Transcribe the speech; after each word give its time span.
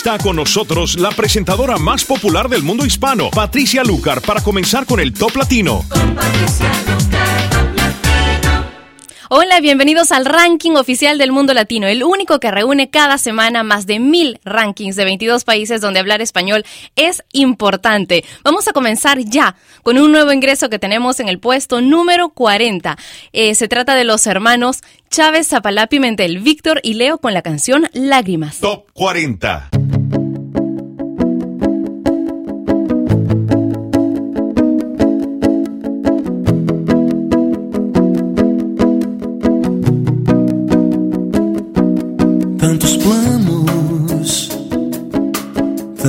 está 0.00 0.16
con 0.16 0.36
nosotros 0.36 0.98
la 0.98 1.10
presentadora 1.10 1.76
más 1.76 2.06
popular 2.06 2.48
del 2.48 2.62
mundo 2.62 2.86
hispano, 2.86 3.28
Patricia 3.28 3.84
Lucar, 3.84 4.22
para 4.22 4.40
comenzar 4.42 4.86
con 4.86 4.98
el 4.98 5.12
Top 5.12 5.36
Latino. 5.36 5.84
Hola, 9.28 9.60
bienvenidos 9.60 10.10
al 10.10 10.24
ranking 10.24 10.72
oficial 10.72 11.18
del 11.18 11.32
mundo 11.32 11.52
latino, 11.52 11.86
el 11.86 12.02
único 12.02 12.40
que 12.40 12.50
reúne 12.50 12.88
cada 12.88 13.18
semana 13.18 13.62
más 13.62 13.86
de 13.86 13.98
mil 13.98 14.40
rankings 14.42 14.96
de 14.96 15.04
22 15.04 15.44
países 15.44 15.82
donde 15.82 16.00
hablar 16.00 16.22
español 16.22 16.64
es 16.96 17.22
importante. 17.32 18.24
Vamos 18.42 18.68
a 18.68 18.72
comenzar 18.72 19.18
ya 19.18 19.54
con 19.82 19.98
un 19.98 20.12
nuevo 20.12 20.32
ingreso 20.32 20.70
que 20.70 20.78
tenemos 20.78 21.20
en 21.20 21.28
el 21.28 21.38
puesto 21.38 21.82
número 21.82 22.30
40. 22.30 22.96
Eh, 23.34 23.54
se 23.54 23.68
trata 23.68 23.94
de 23.94 24.04
los 24.04 24.26
hermanos 24.26 24.80
Chávez 25.10 25.48
Zapalá 25.48 25.88
Pimentel, 25.88 26.38
Víctor 26.38 26.80
y 26.82 26.94
Leo 26.94 27.18
con 27.18 27.34
la 27.34 27.42
canción 27.42 27.86
Lágrimas. 27.92 28.60
Top 28.60 28.86
40. 28.94 29.68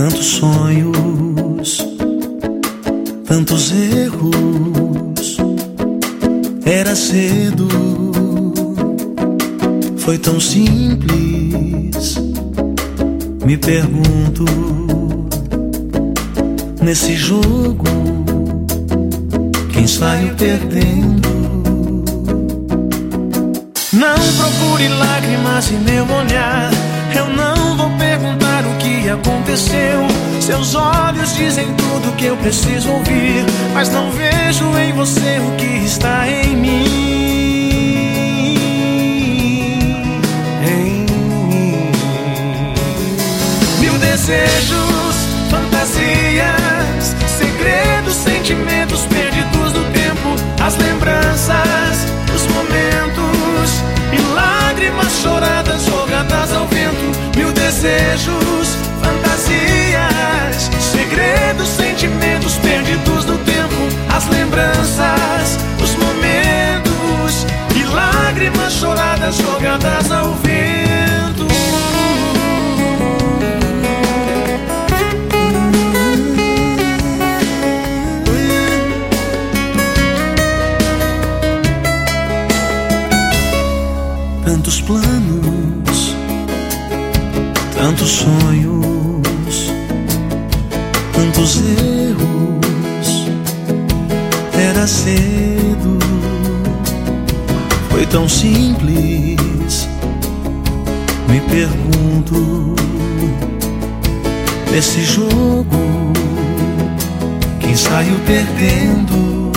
Tantos 0.02 0.26
sonhos, 0.26 1.88
tantos 3.24 3.72
erros. 3.72 5.38
Era 6.66 6.96
cedo, 6.96 7.68
foi 9.98 10.18
tão 10.18 10.40
simples. 10.40 12.18
Me 13.46 13.56
pergunto, 13.58 14.46
nesse 16.82 17.16
jogo, 17.16 17.86
quem 19.72 19.86
saiu 19.86 20.34
perdendo? 20.36 21.30
Não 23.94 24.16
procure 24.38 24.88
lágrimas 24.88 25.72
em 25.72 25.80
meu 25.82 26.06
olhar. 26.06 26.72
Eu 27.16 27.30
não 27.36 27.78
vou 27.78 27.90
perguntar 28.00 28.61
que 29.02 29.10
aconteceu. 29.10 30.08
Seus 30.40 30.76
olhos 30.76 31.36
dizem 31.36 31.68
tudo 31.74 32.16
que 32.16 32.26
eu 32.26 32.38
preciso 32.38 32.92
ouvir. 32.92 33.44
Mas 33.74 33.90
não 33.90 34.12
vejo 34.12 34.78
em 34.78 34.94
você 34.94 35.40
o 35.40 35.56
que 35.58 35.86
está 35.86 36.28
em 36.28 36.56
mim. 36.56 36.86
Em 40.64 41.06
mim. 41.50 41.92
Mil 43.80 43.98
desejos, 43.98 45.16
fantasias, 45.50 47.16
segredos, 47.38 48.16
sentimentos 48.16 49.02
perdidos 49.06 49.74
no 49.74 49.84
tempo. 49.92 50.36
As 50.64 50.78
lembranças, 50.78 52.06
os 52.34 52.46
momentos 52.54 53.82
e 54.14 54.34
lágrimas 54.34 55.12
choradas 55.22 55.86
jogadas 55.86 56.54
ao 56.54 56.68
vento. 56.68 57.38
Mil 57.38 57.52
desejos, 57.52 58.91
As 64.22 64.28
lembranças, 64.28 65.58
os 65.82 65.96
momentos 65.96 67.48
e 67.76 67.84
lágrimas 67.86 68.74
choradas 68.74 69.36
jogadas 69.36 70.12
ao 70.12 70.36
vento. 70.36 71.48
Tantos 84.46 84.82
planos, 84.82 86.16
tantos 87.76 88.12
sonhos, 88.12 88.91
tão 98.12 98.28
simples. 98.28 99.88
Me 101.30 101.40
pergunto, 101.50 102.76
nesse 104.70 105.02
jogo, 105.02 106.12
quem 107.60 107.76
saiu 107.76 108.20
perdendo? 108.26 109.52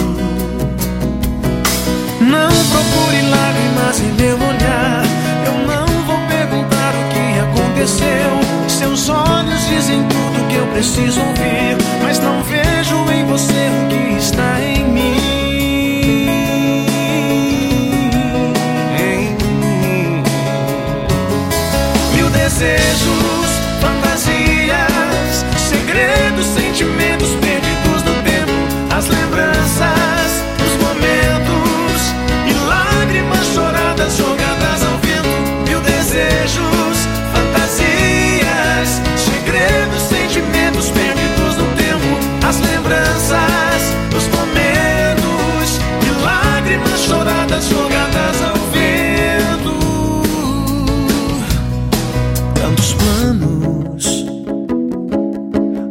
Não 2.21 2.49
procure 2.71 3.23
lágrimas 3.29 4.01
em 4.01 4.13
meu 4.23 4.37
olhar. 4.37 5.03
Eu 5.47 5.67
não 5.67 5.87
vou 6.07 6.19
perguntar 6.29 6.95
o 6.95 7.09
que 7.13 7.41
aconteceu. 7.41 8.69
Seus 8.69 9.09
olhos 9.09 9.67
dizem 9.67 10.01
tudo 10.05 10.49
que 10.49 10.55
eu 10.55 10.67
preciso 10.69 11.21
ouvir. 11.21 11.77
Mas 12.03 12.21
não 12.21 12.41
vejo 12.45 12.95
em 13.13 13.25
você 13.25 13.69
o 13.83 13.89
que 13.89 13.94
lembranças, 43.25 43.83
os 44.17 44.27
momentos 44.29 45.81
e 46.03 46.11
lágrimas 46.23 47.01
choradas 47.01 47.69
jogadas 47.69 48.43
ao 48.43 48.57
vento. 48.73 49.75
Tantos 52.55 52.95
planos, 52.95 54.25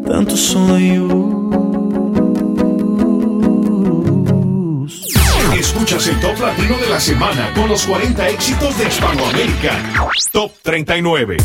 tantos 0.08 0.40
sonhos. 0.40 1.34
Escuchas 5.58 6.08
el 6.08 6.20
Top 6.20 6.40
Latino 6.40 6.78
de 6.78 6.90
la 6.90 7.00
semana 7.00 7.52
con 7.54 7.70
los 7.70 7.86
40 7.86 8.30
éxitos 8.30 8.78
de 8.78 8.88
Hispanoamérica. 8.88 9.72
Top 10.32 10.52
39. 10.62 11.38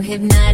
Hypnotic. 0.00 0.49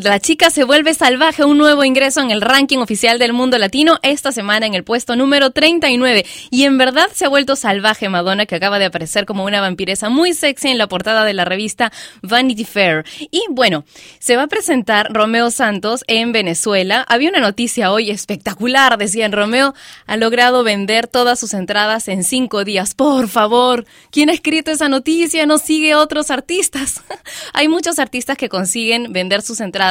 La 0.00 0.20
chica 0.20 0.48
se 0.48 0.64
vuelve 0.64 0.94
salvaje, 0.94 1.44
un 1.44 1.58
nuevo 1.58 1.84
ingreso 1.84 2.22
en 2.22 2.30
el 2.30 2.40
ranking 2.40 2.78
oficial 2.78 3.18
del 3.18 3.34
mundo 3.34 3.58
latino 3.58 3.98
esta 4.02 4.32
semana 4.32 4.64
en 4.64 4.72
el 4.72 4.84
puesto 4.84 5.16
número 5.16 5.50
39. 5.50 6.24
Y 6.50 6.64
en 6.64 6.78
verdad 6.78 7.08
se 7.12 7.26
ha 7.26 7.28
vuelto 7.28 7.56
salvaje 7.56 8.08
Madonna, 8.08 8.46
que 8.46 8.54
acaba 8.54 8.78
de 8.78 8.86
aparecer 8.86 9.26
como 9.26 9.44
una 9.44 9.60
vampiresa 9.60 10.08
muy 10.08 10.32
sexy 10.32 10.68
en 10.68 10.78
la 10.78 10.86
portada 10.86 11.24
de 11.26 11.34
la 11.34 11.44
revista 11.44 11.92
Vanity 12.22 12.64
Fair. 12.64 13.04
Y 13.30 13.42
bueno, 13.50 13.84
se 14.18 14.36
va 14.36 14.44
a 14.44 14.46
presentar 14.46 15.12
Romeo 15.12 15.50
Santos 15.50 16.04
en 16.06 16.32
Venezuela. 16.32 17.04
Había 17.06 17.28
una 17.28 17.40
noticia 17.40 17.92
hoy 17.92 18.10
espectacular, 18.10 18.96
decían 18.96 19.32
Romeo 19.32 19.74
ha 20.06 20.16
logrado 20.16 20.64
vender 20.64 21.06
todas 21.06 21.38
sus 21.38 21.52
entradas 21.52 22.08
en 22.08 22.24
cinco 22.24 22.64
días. 22.64 22.94
Por 22.94 23.28
favor, 23.28 23.84
¿quién 24.10 24.30
ha 24.30 24.32
escrito 24.32 24.70
esa 24.70 24.88
noticia? 24.88 25.44
No 25.44 25.58
sigue 25.58 25.94
otros 25.96 26.30
artistas. 26.30 27.02
Hay 27.52 27.68
muchos 27.68 27.98
artistas 27.98 28.38
que 28.38 28.48
consiguen 28.48 29.12
vender 29.12 29.42
sus 29.42 29.60
entradas 29.60 29.81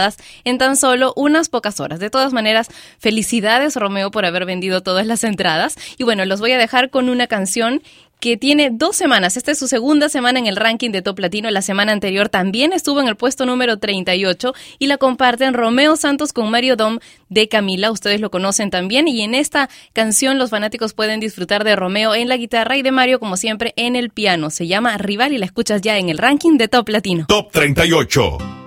en 0.44 0.58
tan 0.58 0.76
solo 0.76 1.14
unas 1.16 1.50
pocas 1.50 1.80
horas. 1.80 2.00
De 2.00 2.10
todas 2.10 2.34
maneras, 2.34 2.70
felicidades 3.00 3.76
Romeo 3.76 4.12
por 4.12 4.26
haber 4.26 4.46
vendido 4.46 4.82
todas 4.82 5.06
las 5.06 5.24
entradas. 5.24 5.76
Y 5.98 6.04
bueno, 6.04 6.26
los 6.26 6.40
voy 6.40 6.52
a 6.52 6.58
dejar 6.58 6.90
con 6.90 7.10
una 7.10 7.28
canción 7.28 7.82
que 8.22 8.38
tiene 8.38 8.70
dos 8.72 8.96
semanas. 8.96 9.36
Esta 9.36 9.52
es 9.52 9.60
su 9.60 9.68
segunda 9.68 10.08
semana 10.08 10.40
en 10.40 10.46
el 10.46 10.56
ranking 10.56 10.92
de 10.92 11.02
Top 11.02 11.20
Latino. 11.20 11.50
La 11.50 11.64
semana 11.64 11.92
anterior 11.92 12.30
también 12.30 12.72
estuvo 12.72 13.02
en 13.02 13.08
el 13.08 13.16
puesto 13.16 13.46
número 13.46 13.78
38 13.78 14.54
y 14.78 14.86
la 14.86 14.98
comparten 14.98 15.56
Romeo 15.56 15.98
Santos 15.98 16.32
con 16.32 16.50
Mario 16.52 16.76
Dom 16.76 17.00
de 17.30 17.50
Camila. 17.50 17.92
Ustedes 17.92 18.22
lo 18.22 18.30
conocen 18.30 18.70
también. 18.70 19.08
Y 19.08 19.24
en 19.24 19.34
esta 19.34 19.70
canción 19.92 20.38
los 20.38 20.52
fanáticos 20.52 20.94
pueden 20.94 21.20
disfrutar 21.20 21.64
de 21.64 21.76
Romeo 21.76 22.14
en 22.14 22.30
la 22.30 22.38
guitarra 22.38 22.78
y 22.78 22.84
de 22.84 22.92
Mario, 22.92 23.20
como 23.20 23.38
siempre, 23.38 23.74
en 23.76 23.96
el 23.96 24.12
piano. 24.12 24.52
Se 24.52 24.68
llama 24.68 24.98
Rival 25.00 25.34
y 25.34 25.40
la 25.40 25.46
escuchas 25.46 25.82
ya 25.82 25.98
en 25.98 26.10
el 26.10 26.20
ranking 26.20 26.58
de 26.58 26.68
Top 26.68 26.90
Latino. 26.90 27.26
Top 27.28 27.52
38. 27.52 28.61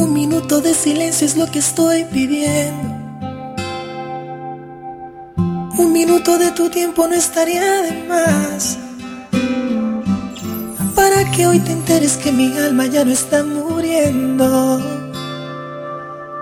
Un 0.00 0.14
minuto 0.14 0.62
de 0.62 0.72
silencio 0.72 1.26
es 1.26 1.36
lo 1.36 1.46
que 1.50 1.58
estoy 1.58 2.04
pidiendo. 2.04 2.88
Un 5.76 5.92
minuto 5.92 6.38
de 6.38 6.52
tu 6.52 6.70
tiempo 6.70 7.06
no 7.06 7.14
estaría 7.14 7.82
de 7.82 7.92
más. 8.08 8.78
Para 10.94 11.30
que 11.30 11.46
hoy 11.46 11.60
te 11.60 11.72
enteres 11.72 12.16
que 12.16 12.32
mi 12.32 12.56
alma 12.56 12.86
ya 12.86 13.04
no 13.04 13.12
está 13.12 13.44
muriendo. 13.44 14.80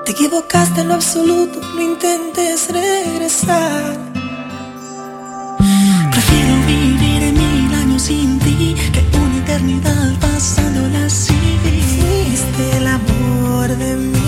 Te 0.05 0.13
equivocaste 0.13 0.83
en 0.83 0.89
lo 0.89 0.95
absoluto, 0.95 1.61
no 1.75 1.83
intentes 1.83 2.69
regresar. 2.71 3.97
Prefiero 6.13 6.55
vivir 6.65 7.33
mil 7.33 7.75
años 7.75 8.03
sin 8.03 8.39
ti 8.39 8.77
que 8.93 9.03
una 9.19 9.39
eternidad 9.39 10.15
pasándola 10.21 11.07
así. 11.07 11.35
Fuiste 11.65 12.77
el 12.77 12.87
amor 13.81 14.28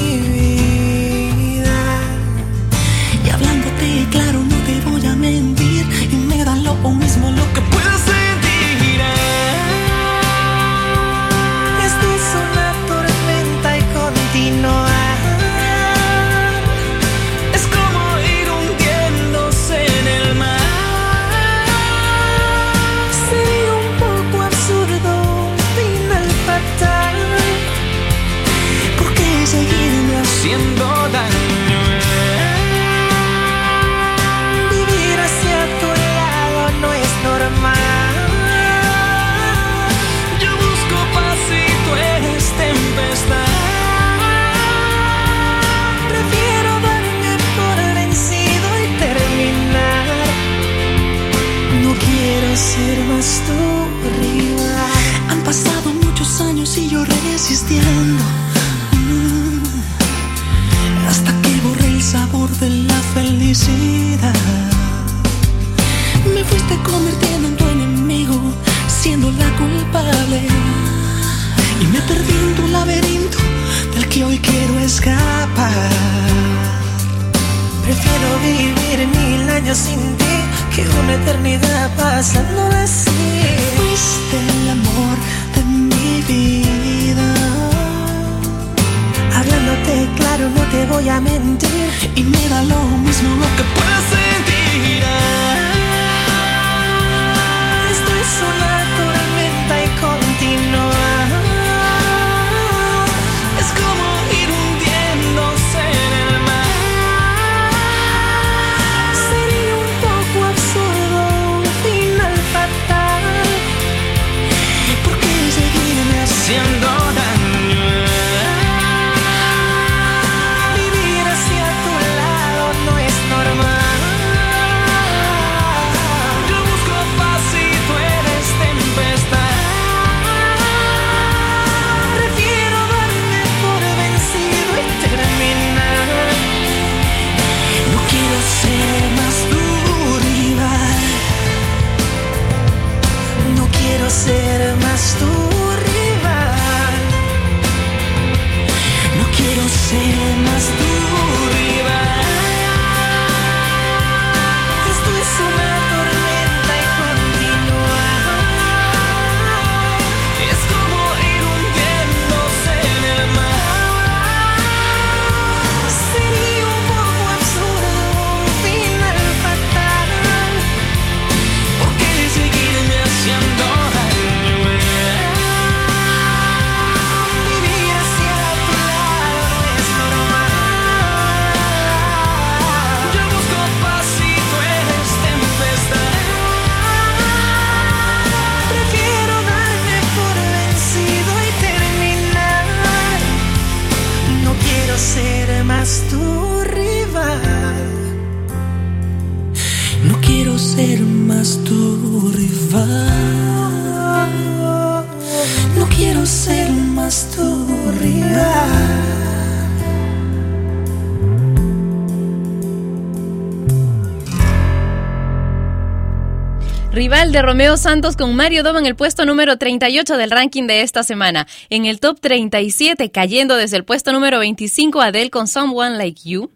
Santos 217.77 218.17
con 218.17 218.35
Mario 218.35 218.65
Doma 218.65 218.81
en 218.81 218.87
el 218.87 218.97
puesto 218.97 219.25
número 219.25 219.57
38 219.57 220.17
del 220.17 220.33
ranking 220.33 220.67
de 220.67 220.83
esta 220.83 221.05
semana. 221.05 221.47
En 221.69 221.85
el 221.85 222.01
top 222.01 222.19
37, 222.19 223.13
cayendo 223.13 223.55
desde 223.55 223.77
el 223.77 223.85
puesto 223.85 224.13
número 224.13 224.41
25, 224.41 225.01
Adele 225.01 225.31
con 225.31 225.47
Someone 225.47 225.97
Like 225.97 226.29
You. 226.29 226.51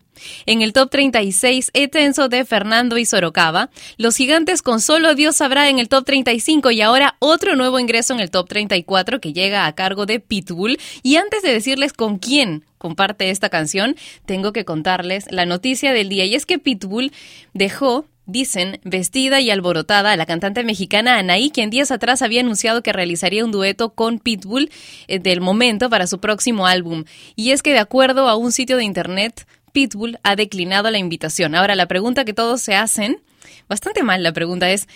En 0.47 0.63
el 0.63 0.73
top 0.73 0.91
36, 0.91 1.71
Etenso 1.73 2.29
de 2.29 2.45
Fernando 2.45 2.99
y 2.99 3.07
Sorocaba. 3.07 3.71
Los 3.97 4.17
Gigantes 4.17 4.63
con 4.63 4.81
Solo 4.81 5.15
Dios 5.15 5.37
sabrá 5.37 5.69
en 5.69 5.79
el 5.79 5.89
top 5.89 6.05
35 6.05 6.73
y 6.73 6.81
ahora 6.81 7.17
otro 7.21 7.55
nuevo 7.55 7.79
ingreso 7.79 8.13
en 8.13 8.21
el 8.21 8.31
top 8.31 8.49
34 8.49 9.21
que 9.21 9.33
llega 9.33 9.67
a 9.67 9.75
cargo 9.75 10.07
de 10.07 10.19
Pitbull. 10.19 10.79
Y 11.03 11.17
antes 11.17 11.43
de 11.43 11.53
decirles 11.53 11.93
con 11.93 12.19
quién 12.19 12.65
comparte 12.79 13.31
esta 13.31 13.51
canción, 13.51 13.95
tengo 14.27 14.53
que 14.53 14.65
contarles 14.65 15.27
la 15.31 15.47
noticia 15.47 15.93
del 15.93 16.09
día 16.09 16.25
y 16.25 16.35
es 16.35 16.45
que 16.45 16.59
Pitbull 16.59 17.13
dejó 17.53 18.07
Dicen, 18.27 18.81
vestida 18.85 19.41
y 19.41 19.51
alborotada, 19.51 20.17
la 20.17 20.25
cantante 20.25 20.65
mexicana 20.65 21.19
Anaí, 21.19 21.51
quien 21.51 21.69
días 21.69 21.91
atrás 21.91 22.23
había 22.23 22.41
anunciado 22.41 22.83
que 22.83 22.95
realizaría 22.95 23.45
un 23.45 23.53
dueto 23.53 23.91
con 23.91 24.19
Pitbull 24.19 24.71
eh, 25.09 25.19
del 25.19 25.43
momento 25.43 25.91
para 25.91 26.07
su 26.07 26.21
próximo 26.21 26.67
álbum. 26.67 27.05
Y 27.37 27.51
es 27.51 27.63
que 27.63 27.73
de 27.73 27.81
acuerdo 27.81 28.27
a 28.29 28.37
un 28.37 28.51
sitio 28.51 28.79
de 28.79 28.85
internet, 28.85 29.47
Pitbull 29.73 30.19
ha 30.23 30.37
declinado 30.37 30.91
la 30.91 30.97
invitación. 30.97 31.55
Ahora, 31.55 31.75
la 31.75 31.87
pregunta 31.87 32.25
que 32.25 32.33
todos 32.33 32.63
se 32.63 32.75
hacen, 32.75 33.21
bastante 33.69 34.03
mal 34.03 34.23
la 34.23 34.33
pregunta 34.33 34.71
es, 34.71 34.89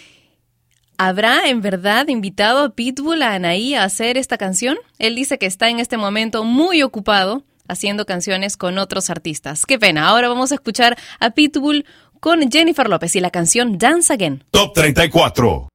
¿habrá 0.97 1.49
en 1.50 1.61
verdad 1.61 2.08
invitado 2.08 2.64
a 2.64 2.70
Pitbull 2.70 3.23
a 3.23 3.35
Anaí 3.35 3.75
a 3.75 3.85
hacer 3.85 4.16
esta 4.16 4.38
canción? 4.38 4.78
Él 4.99 5.14
dice 5.16 5.37
que 5.37 5.47
está 5.47 5.68
en 5.68 5.80
este 5.80 5.99
momento 5.99 6.44
muy 6.44 6.82
ocupado 6.82 7.44
haciendo 7.68 8.06
canciones 8.06 8.56
con 8.56 8.78
otros 8.78 9.11
artistas. 9.11 9.66
Qué 9.66 9.78
pena. 9.78 10.08
Ahora 10.08 10.28
vamos 10.28 10.50
a 10.50 10.56
escuchar 10.56 10.97
a 11.20 11.30
Pitbull 11.30 11.85
con 12.20 12.50
Jennifer 12.50 12.88
López 12.88 13.14
y 13.16 13.20
la 13.20 13.30
canción 13.30 13.78
Dance 13.78 14.12
Again. 14.12 14.44
Top 14.50 14.75
34. 14.75 15.68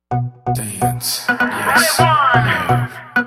Dance, 0.55 1.23
yes. 1.29 1.99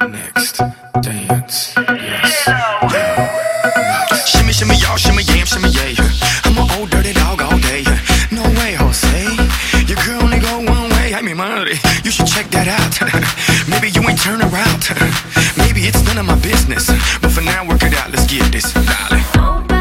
Next, 0.09 0.61
dance, 1.03 1.75
yes. 1.77 2.49
Shimmy, 4.27 4.53
shimmy, 4.53 4.77
y'all, 4.77 4.97
shimmy, 4.97 5.23
yam, 5.25 5.47
shimmy, 5.47 5.71
yay. 5.71 5.97
I'm 6.45 6.57
an 6.59 6.71
old 6.79 6.91
dirty 6.91 7.13
dog 7.13 7.43
all 7.43 7.59
day. 7.59 7.85
No 8.31 8.43
way, 8.61 8.75
Jose. 8.75 9.25
Your 9.87 9.99
girl 10.05 10.23
only 10.23 10.39
go 10.39 10.59
one 10.59 10.91
way. 10.91 11.15
I 11.15 11.23
mean, 11.23 11.37
madre, 11.37 11.75
you 12.05 12.11
should 12.11 12.27
check 12.27 12.51
that 12.51 12.69
out. 12.69 12.95
Maybe 13.69 13.91
you 13.91 14.03
ain't 14.09 14.21
turn 14.21 14.41
around. 14.43 14.83
Maybe 15.59 15.89
it's 15.89 16.03
none 16.05 16.19
of 16.19 16.27
my 16.27 16.39
business. 16.41 16.87
But 17.21 17.33
for 17.33 17.41
now, 17.43 17.67
work 17.67 17.83
it 17.83 17.95
out. 17.95 18.11
Let's 18.13 18.27
get 18.27 18.53
this, 18.53 18.73
darling. 18.73 19.76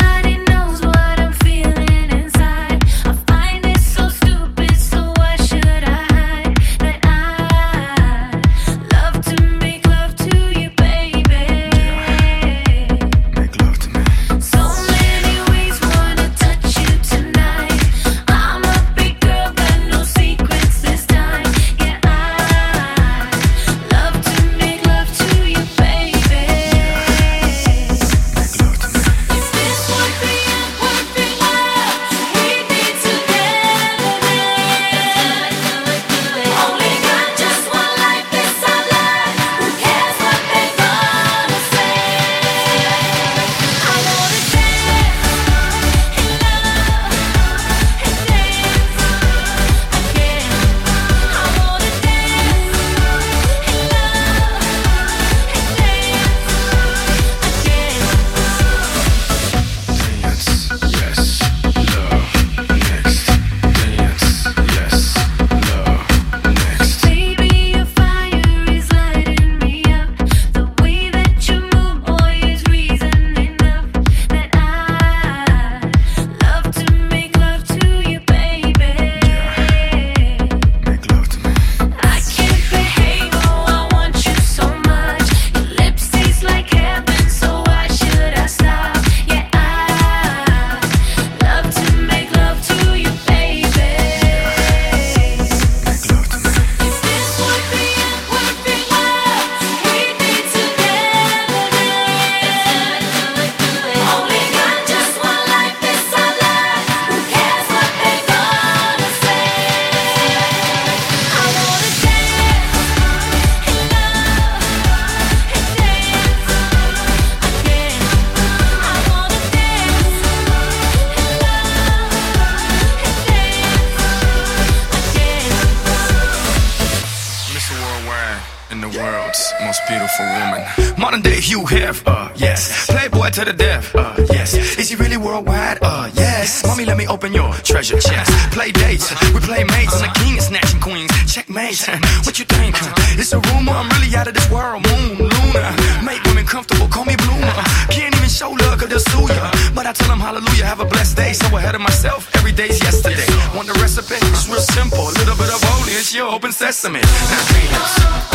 Sesame. 156.72 157.00
Dance, 157.00 157.52
yes, 157.70 158.35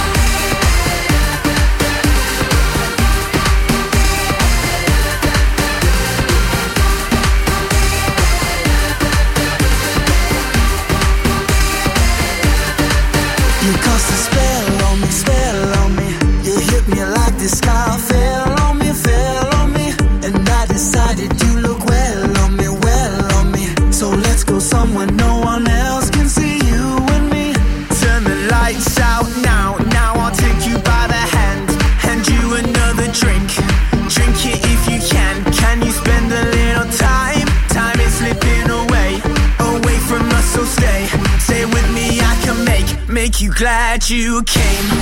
You 44.01 44.09
glad 44.09 44.09
you 44.09 44.43
came. 44.43 45.00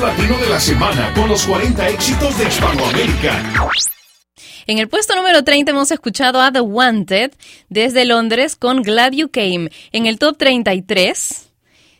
Latino 0.00 0.36
de 0.38 0.48
la 0.48 0.60
semana 0.60 1.12
con 1.14 1.28
los 1.28 1.46
40 1.46 1.88
éxitos 1.88 2.38
de 2.38 2.44
Hispanoamérica. 2.44 3.42
En 4.66 4.78
el 4.78 4.88
puesto 4.88 5.14
número 5.14 5.44
30 5.44 5.70
hemos 5.70 5.90
escuchado 5.90 6.40
a 6.40 6.52
The 6.52 6.60
Wanted 6.60 7.32
desde 7.68 8.04
Londres 8.04 8.56
con 8.56 8.82
Glad 8.82 9.12
You 9.12 9.30
Came. 9.30 9.70
En 9.92 10.06
el 10.06 10.18
top 10.18 10.36
33 10.36 11.50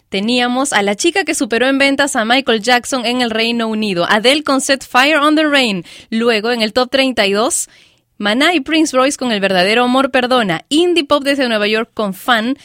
teníamos 0.09 0.73
a 0.73 0.83
la 0.83 0.95
chica 0.95 1.25
que 1.25 1.35
superó 1.35 1.69
en 1.69 1.79
ventas 1.79 2.17
a 2.17 2.25
Michael 2.25 2.63
Jackson 2.63 3.07
en 3.07 3.21
el 3.21 3.31
Reino 3.31 3.69
Unido, 3.69 4.05
Adele 4.09 4.43
con 4.43 4.61
Set 4.61 4.85
Fire 4.87 5.19
on 5.19 5.37
the 5.37 5.45
Rain. 5.45 5.85
Luego 6.11 6.51
en 6.51 6.63
el 6.63 6.73
top 6.73 6.91
32 6.91 7.69
Maná 8.19 8.55
y 8.55 8.61
Prince 8.61 8.97
Royce 8.97 9.19
con 9.19 9.31
El 9.31 9.41
verdadero 9.41 9.85
amor 9.85 10.11
perdona, 10.11 10.65
Indie 10.69 11.05
Pop 11.05 11.23
desde 11.23 11.49
Nueva 11.49 11.69
York 11.69 11.91
con 11.93 12.15
Fan 12.15 12.57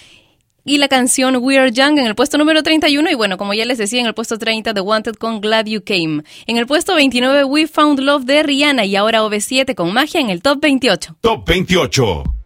y 0.63 0.77
la 0.77 0.87
canción 0.87 1.37
We 1.37 1.57
Are 1.57 1.71
Young 1.71 1.97
en 1.97 2.05
el 2.05 2.15
puesto 2.15 2.37
número 2.37 2.63
31 2.63 3.09
y 3.09 3.15
bueno, 3.15 3.37
como 3.37 3.53
ya 3.53 3.65
les 3.65 3.77
decía, 3.77 4.01
en 4.01 4.07
el 4.07 4.13
puesto 4.13 4.37
30 4.37 4.73
The 4.73 4.81
Wanted 4.81 5.15
con 5.15 5.41
Glad 5.41 5.65
You 5.65 5.83
Came. 5.83 6.23
En 6.47 6.57
el 6.57 6.67
puesto 6.67 6.95
29 6.95 7.43
We 7.45 7.67
Found 7.67 7.99
Love 7.99 8.25
de 8.25 8.43
Rihanna 8.43 8.85
y 8.85 8.95
ahora 8.95 9.23
OV7 9.23 9.75
con 9.75 9.93
Magia 9.93 10.19
en 10.19 10.29
el 10.29 10.41
top 10.41 10.61
28. 10.61 11.17
Top 11.21 11.47
28. 11.47 12.40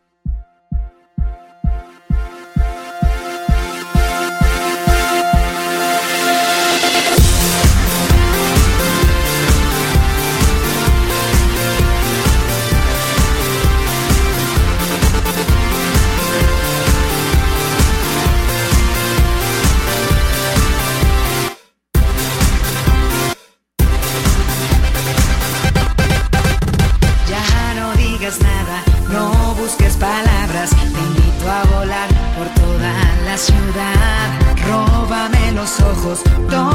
Los 36.16 36.75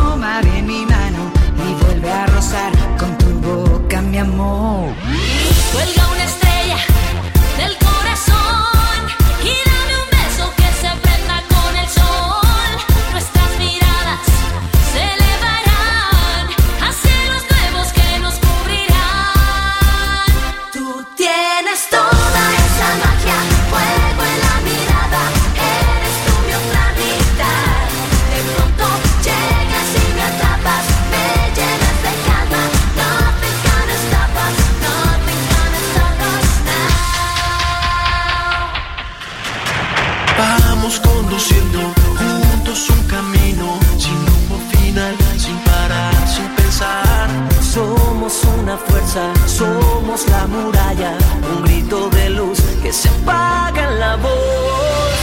muralla, 50.47 51.17
un 51.53 51.63
grito 51.63 52.09
de 52.11 52.31
luz 52.31 52.61
que 52.83 52.93
se 52.93 53.09
apaga 53.09 53.89
en 53.89 54.01
la 54.01 54.17
voz. 54.17 55.20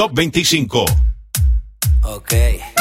Top 0.00 0.14
25. 0.14 0.86
Ok. 2.04 2.79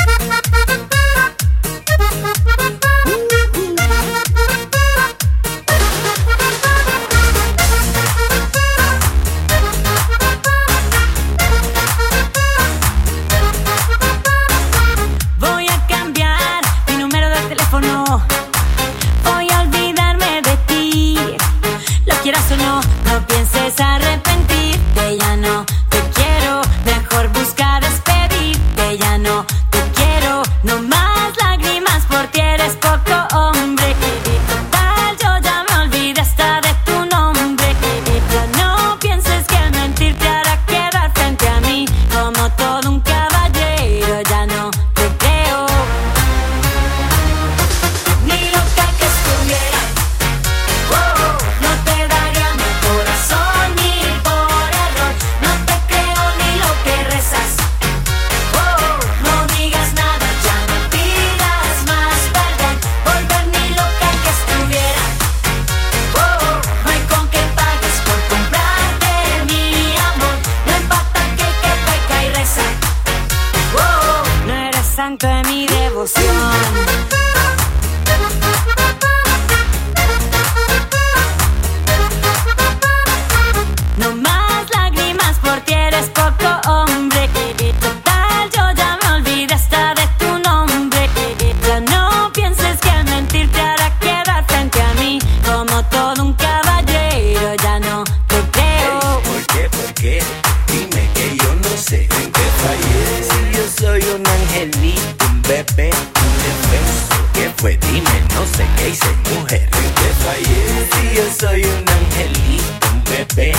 Dime 100.72 101.10
que 101.14 101.38
yo 101.38 101.56
no 101.56 101.78
sé 101.78 102.04
en 102.04 102.32
qué 102.32 102.48
fallé. 102.62 103.04
Si 103.30 103.58
yo 103.58 103.64
soy 103.80 104.02
un 104.16 104.26
angelito, 104.26 105.26
un 105.26 105.42
bebé, 105.44 105.90
un 105.90 106.34
defenso. 106.46 107.16
¿Qué 107.34 107.52
fue? 107.58 107.78
Dime, 107.78 108.16
no 108.36 108.46
sé 108.56 108.66
qué 108.78 108.90
hice, 108.90 109.12
mujer. 109.36 109.62
¿En 109.64 109.94
qué 110.00 110.10
fallé? 110.24 110.62
Si 110.92 111.04
yo 111.16 111.26
soy 111.40 111.64
un 111.64 111.90
angelito, 111.90 112.88
un 112.94 113.04
bebé. 113.04 113.54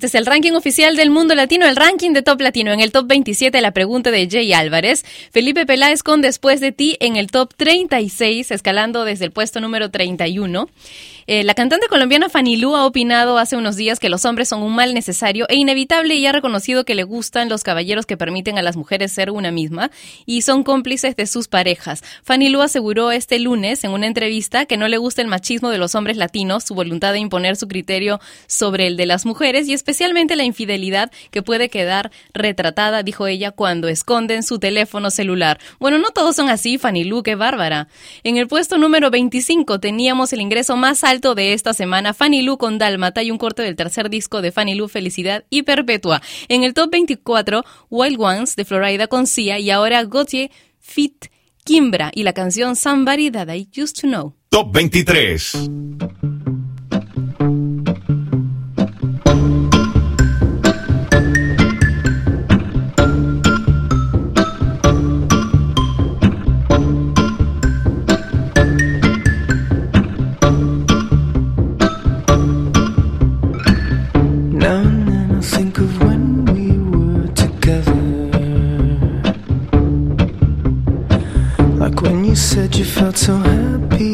Este 0.00 0.06
es 0.06 0.14
el 0.14 0.24
ranking 0.24 0.52
oficial 0.52 0.96
del 0.96 1.10
mundo 1.10 1.34
latino, 1.34 1.66
el 1.66 1.76
ranking 1.76 2.12
de 2.12 2.22
top 2.22 2.40
latino. 2.40 2.72
En 2.72 2.80
el 2.80 2.90
top 2.90 3.06
27, 3.06 3.60
la 3.60 3.72
pregunta 3.72 4.10
de 4.10 4.26
Jay 4.30 4.50
Álvarez. 4.54 5.04
Felipe 5.30 5.66
Peláez 5.66 6.02
con 6.02 6.22
Después 6.22 6.60
de 6.60 6.72
ti 6.72 6.96
en 7.00 7.16
el 7.16 7.30
top 7.30 7.52
36, 7.54 8.50
escalando 8.50 9.04
desde 9.04 9.26
el 9.26 9.30
puesto 9.30 9.60
número 9.60 9.90
31. 9.90 10.70
Eh, 11.26 11.44
la 11.44 11.54
cantante 11.54 11.86
colombiana 11.86 12.28
Fanny 12.28 12.56
Lu 12.56 12.74
ha 12.74 12.86
opinado 12.86 13.38
hace 13.38 13.56
unos 13.56 13.76
días 13.76 14.00
que 14.00 14.08
los 14.08 14.24
hombres 14.24 14.48
son 14.48 14.62
un 14.62 14.74
mal 14.74 14.94
necesario 14.94 15.46
e 15.48 15.54
inevitable 15.54 16.16
y 16.16 16.26
ha 16.26 16.32
reconocido 16.32 16.84
que 16.84 16.96
le 16.96 17.04
gustan 17.04 17.48
los 17.48 17.62
caballeros 17.62 18.04
que 18.04 18.16
permiten 18.16 18.58
a 18.58 18.62
las 18.62 18.76
mujeres 18.76 19.12
ser 19.12 19.30
una 19.30 19.52
misma 19.52 19.92
y 20.26 20.42
son 20.42 20.64
cómplices 20.64 21.14
de 21.14 21.26
sus 21.26 21.46
parejas. 21.46 22.02
Fanny 22.24 22.48
Lu 22.48 22.62
aseguró 22.62 23.12
este 23.12 23.38
lunes 23.38 23.84
en 23.84 23.92
una 23.92 24.08
entrevista 24.08 24.66
que 24.66 24.76
no 24.76 24.88
le 24.88 24.98
gusta 24.98 25.22
el 25.22 25.28
machismo 25.28 25.70
de 25.70 25.78
los 25.78 25.94
hombres 25.94 26.16
latinos, 26.16 26.64
su 26.64 26.74
voluntad 26.74 27.12
de 27.12 27.20
imponer 27.20 27.54
su 27.54 27.68
criterio 27.68 28.18
sobre 28.48 28.86
el 28.86 28.96
de 28.96 29.06
las 29.06 29.24
mujeres 29.24 29.68
y 29.68 29.74
especialmente 29.90 30.36
la 30.36 30.44
infidelidad 30.44 31.10
que 31.32 31.42
puede 31.42 31.68
quedar 31.68 32.12
retratada, 32.32 33.02
dijo 33.02 33.26
ella, 33.26 33.50
cuando 33.50 33.88
esconden 33.88 34.44
su 34.44 34.60
teléfono 34.60 35.10
celular. 35.10 35.58
Bueno, 35.80 35.98
no 35.98 36.10
todos 36.10 36.36
son 36.36 36.48
así, 36.48 36.78
Fanny 36.78 37.02
Lu, 37.02 37.24
qué 37.24 37.34
bárbara. 37.34 37.88
En 38.22 38.36
el 38.36 38.46
puesto 38.46 38.78
número 38.78 39.10
25 39.10 39.80
teníamos 39.80 40.32
el 40.32 40.42
ingreso 40.42 40.76
más 40.76 41.02
alto 41.02 41.34
de 41.34 41.54
esta 41.54 41.74
semana, 41.74 42.14
Fanny 42.14 42.42
Lu 42.42 42.56
con 42.56 42.78
Dálmata 42.78 43.24
y 43.24 43.32
un 43.32 43.38
corte 43.38 43.62
del 43.62 43.74
tercer 43.74 44.10
disco 44.10 44.42
de 44.42 44.52
Fanny 44.52 44.76
Lu, 44.76 44.86
Felicidad 44.86 45.44
y 45.50 45.62
Perpetua. 45.62 46.22
En 46.46 46.62
el 46.62 46.72
top 46.72 46.92
24, 46.92 47.64
Wild 47.90 48.20
Ones 48.20 48.54
de 48.54 48.64
Florida 48.64 49.08
con 49.08 49.26
Sia 49.26 49.58
y 49.58 49.70
ahora 49.70 50.04
Gautier 50.04 50.52
Fit 50.78 51.26
Kimbra 51.64 52.12
y 52.14 52.22
la 52.22 52.32
canción 52.32 52.76
Somebody 52.76 53.32
That 53.32 53.52
I 53.52 53.68
Used 53.76 54.00
to 54.02 54.06
Know. 54.06 54.34
Top 54.50 54.72
23. 54.72 55.68
you 82.76 82.84
felt 82.84 83.16
so 83.16 83.36
happy. 83.36 84.09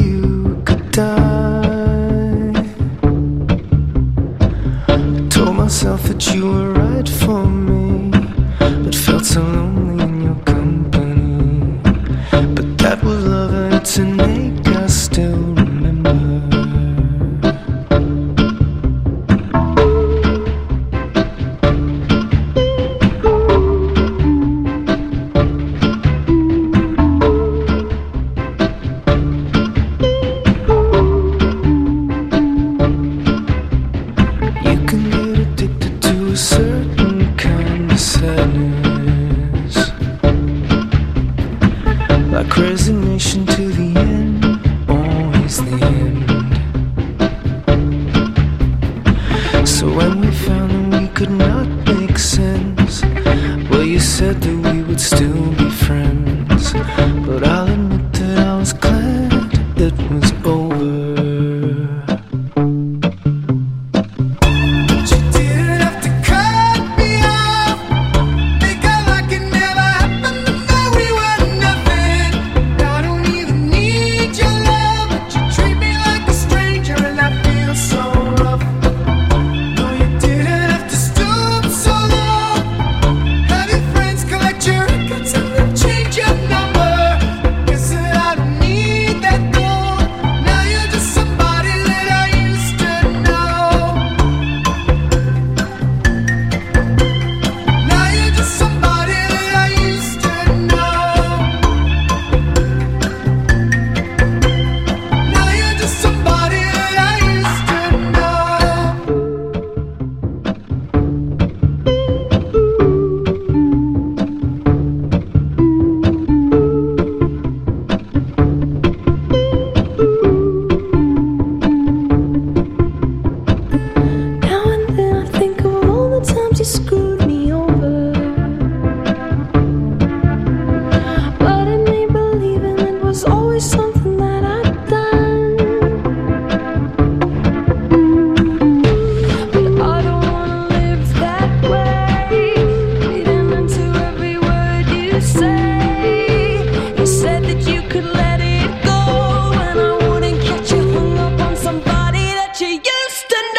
you 152.61 152.69
used 152.69 153.29
to 153.29 153.37
know. 153.55 153.56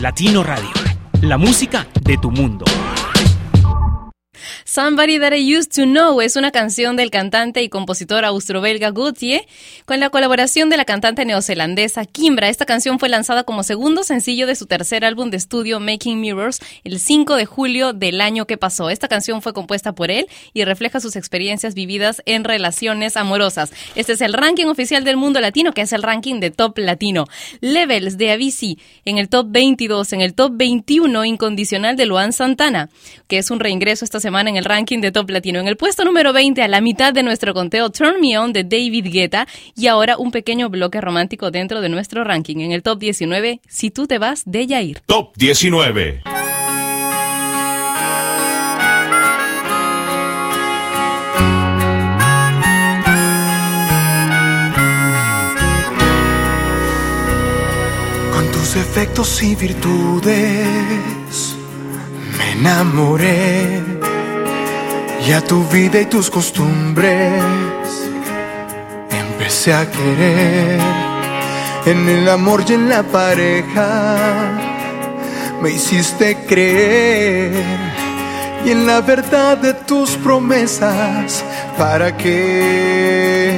Latino 0.00 0.44
Radio. 0.44 0.70
La 1.22 1.38
música 1.38 1.88
de 2.02 2.16
tu 2.18 2.30
mundo. 2.30 2.64
Somebody 4.78 5.18
That 5.18 5.32
I 5.32 5.56
Used 5.56 5.72
to 5.74 5.86
Know 5.86 6.20
es 6.20 6.36
una 6.36 6.52
canción 6.52 6.94
del 6.94 7.10
cantante 7.10 7.64
y 7.64 7.68
compositor 7.68 8.24
austro-belga 8.24 8.92
Gautier 8.92 9.44
con 9.86 9.98
la 9.98 10.08
colaboración 10.08 10.70
de 10.70 10.76
la 10.76 10.84
cantante 10.84 11.24
neozelandesa 11.24 12.04
Kimbra. 12.04 12.48
Esta 12.48 12.64
canción 12.64 13.00
fue 13.00 13.08
lanzada 13.08 13.42
como 13.42 13.64
segundo 13.64 14.04
sencillo 14.04 14.46
de 14.46 14.54
su 14.54 14.66
tercer 14.66 15.04
álbum 15.04 15.30
de 15.30 15.36
estudio 15.36 15.80
Making 15.80 16.20
Mirrors 16.20 16.60
el 16.84 17.00
5 17.00 17.34
de 17.34 17.44
julio 17.44 17.92
del 17.92 18.20
año 18.20 18.46
que 18.46 18.56
pasó. 18.56 18.88
Esta 18.88 19.08
canción 19.08 19.42
fue 19.42 19.52
compuesta 19.52 19.96
por 19.96 20.12
él 20.12 20.28
y 20.54 20.62
refleja 20.62 21.00
sus 21.00 21.16
experiencias 21.16 21.74
vividas 21.74 22.22
en 22.24 22.44
relaciones 22.44 23.16
amorosas. 23.16 23.72
Este 23.96 24.12
es 24.12 24.20
el 24.20 24.32
ranking 24.32 24.66
oficial 24.66 25.02
del 25.02 25.16
mundo 25.16 25.40
latino, 25.40 25.72
que 25.72 25.80
es 25.80 25.92
el 25.92 26.04
ranking 26.04 26.38
de 26.38 26.52
top 26.52 26.78
latino. 26.78 27.24
Levels 27.60 28.16
de 28.16 28.30
Avicii 28.30 28.78
en 29.04 29.18
el 29.18 29.28
top 29.28 29.48
22, 29.50 30.12
en 30.12 30.20
el 30.20 30.34
top 30.34 30.52
21 30.54 31.24
incondicional 31.24 31.96
de 31.96 32.06
Luan 32.06 32.32
Santana, 32.32 32.90
que 33.26 33.38
es 33.38 33.50
un 33.50 33.58
reingreso 33.58 34.04
esta 34.04 34.20
semana 34.20 34.50
en 34.50 34.56
el 34.56 34.67
ranking 34.68 35.00
de 35.00 35.10
Top 35.10 35.28
Latino. 35.30 35.58
En 35.58 35.66
el 35.66 35.76
puesto 35.76 36.04
número 36.04 36.32
20, 36.32 36.62
a 36.62 36.68
la 36.68 36.80
mitad 36.80 37.12
de 37.12 37.22
nuestro 37.22 37.54
conteo, 37.54 37.90
Turn 37.90 38.20
Me 38.20 38.38
On 38.38 38.52
de 38.52 38.62
David 38.62 39.06
Guetta. 39.10 39.48
Y 39.74 39.88
ahora 39.88 40.16
un 40.18 40.30
pequeño 40.30 40.68
bloque 40.68 41.00
romántico 41.00 41.50
dentro 41.50 41.80
de 41.80 41.88
nuestro 41.88 42.22
ranking. 42.22 42.58
En 42.58 42.72
el 42.72 42.82
top 42.82 42.98
19, 43.00 43.60
Si 43.66 43.90
tú 43.90 44.06
te 44.06 44.18
vas, 44.18 44.42
de 44.44 44.66
Yair. 44.66 45.00
Top 45.06 45.36
19. 45.36 46.22
Con 58.32 58.52
tus 58.52 58.74
defectos 58.74 59.42
y 59.42 59.56
virtudes 59.56 61.08
me 62.36 62.52
enamoré. 62.52 63.87
Y 65.28 65.32
a 65.32 65.42
tu 65.42 65.62
vida 65.64 66.00
y 66.00 66.06
tus 66.06 66.30
costumbres 66.30 67.42
empecé 69.10 69.74
a 69.74 69.84
querer. 69.90 70.80
En 71.84 72.08
el 72.08 72.26
amor 72.30 72.64
y 72.66 72.72
en 72.72 72.88
la 72.88 73.02
pareja 73.02 74.16
me 75.60 75.72
hiciste 75.72 76.34
creer. 76.46 77.62
Y 78.64 78.70
en 78.70 78.86
la 78.86 79.02
verdad 79.02 79.58
de 79.58 79.74
tus 79.74 80.12
promesas, 80.12 81.44
¿para 81.76 82.16
qué? 82.16 83.54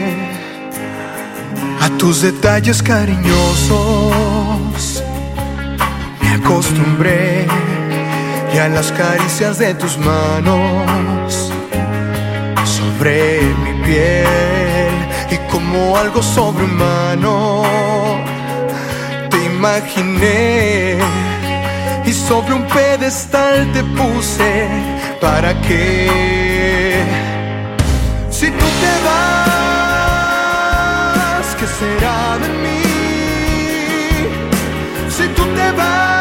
A 1.83 1.89
tus 1.99 2.23
detalles 2.23 2.83
cariñosos 2.83 3.31
me 6.21 6.31
acostumbré 6.31 7.47
y 8.53 8.59
a 8.59 8.69
las 8.69 8.91
caricias 8.91 9.61
de 9.61 9.73
tus 9.75 9.97
manos 9.99 11.20
sobre 13.01 13.41
mi 13.65 13.73
piel 13.87 14.93
y 15.31 15.37
como 15.51 15.97
algo 15.97 16.23
sobrehumano 16.23 17.63
te 19.31 19.43
imaginé 19.43 20.99
y 22.05 22.13
sobre 22.13 22.53
un 22.53 22.65
pedestal 22.65 23.73
te 23.73 23.83
puse 23.85 24.69
para 25.19 25.59
que 25.63 27.03
si 28.29 28.51
tú 28.51 28.67
te 28.83 28.93
vas, 29.09 30.27
¿qué 31.59 31.67
será 31.81 32.37
de 32.43 32.49
mí? 32.63 32.83
Si 35.17 35.27
tú 35.29 35.45
te 35.57 35.73
vas, 35.73 36.20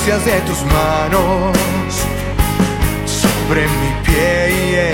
caricias 0.00 0.24
de 0.24 0.40
tus 0.42 0.62
manos 0.64 1.56
sobre 3.04 3.66
mi 3.66 3.90
piel 4.04 4.92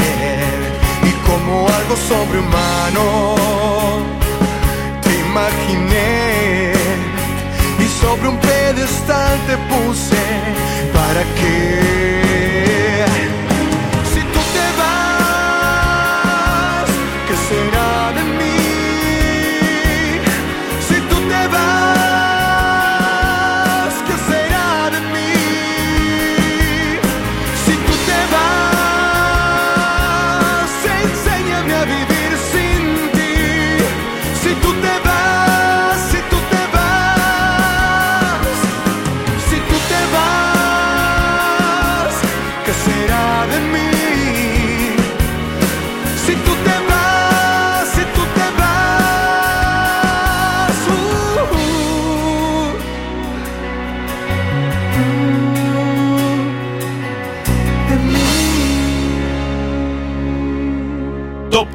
y 1.02 1.12
como 1.28 1.68
algo 1.68 1.96
sobrehumano 1.96 3.36
te 5.02 5.12
imaginé 5.28 6.72
y 7.78 8.00
sobre 8.00 8.28
un 8.28 8.38
pedestal 8.38 9.38
te 9.46 9.56
puse 9.72 10.16
para 10.92 11.22
que 11.36 11.76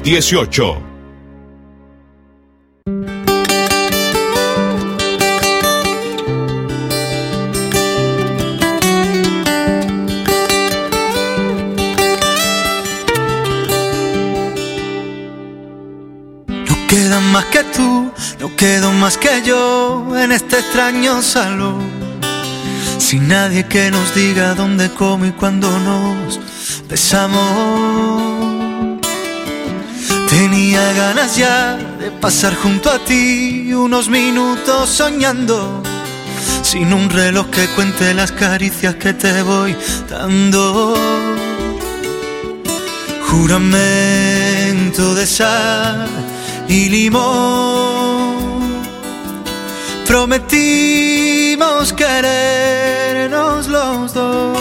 18. 0.02 0.82
No 16.66 16.86
queda 16.88 17.20
más 17.20 17.44
que 17.46 17.64
tú, 17.64 18.12
no 18.40 18.56
quedo 18.56 18.92
más 18.92 19.16
que 19.16 19.42
yo 19.44 20.04
en 20.16 20.32
este 20.32 20.58
extraño 20.58 21.22
salón. 21.22 21.80
Sin 22.98 23.28
nadie 23.28 23.66
que 23.68 23.90
nos 23.92 24.14
diga 24.14 24.54
dónde, 24.54 24.90
cómo 24.90 25.26
y 25.26 25.30
cuándo 25.32 25.70
nos 25.78 26.40
besamos. 26.88 28.21
Tenía 30.32 30.92
ganas 30.94 31.36
ya 31.36 31.76
de 32.00 32.10
pasar 32.10 32.54
junto 32.54 32.90
a 32.90 32.98
ti 33.04 33.70
unos 33.74 34.08
minutos 34.08 34.88
soñando. 34.88 35.82
Sin 36.62 36.94
un 36.94 37.10
reloj 37.10 37.50
que 37.50 37.66
cuente 37.74 38.14
las 38.14 38.32
caricias 38.32 38.94
que 38.94 39.12
te 39.12 39.42
voy 39.42 39.76
dando. 40.08 40.94
Juramento 43.28 45.14
de 45.14 45.26
sal 45.26 46.08
y 46.66 46.88
limón. 46.88 48.32
Prometimos 50.06 51.92
querernos 51.92 53.68
los 53.68 54.14
dos. 54.14 54.58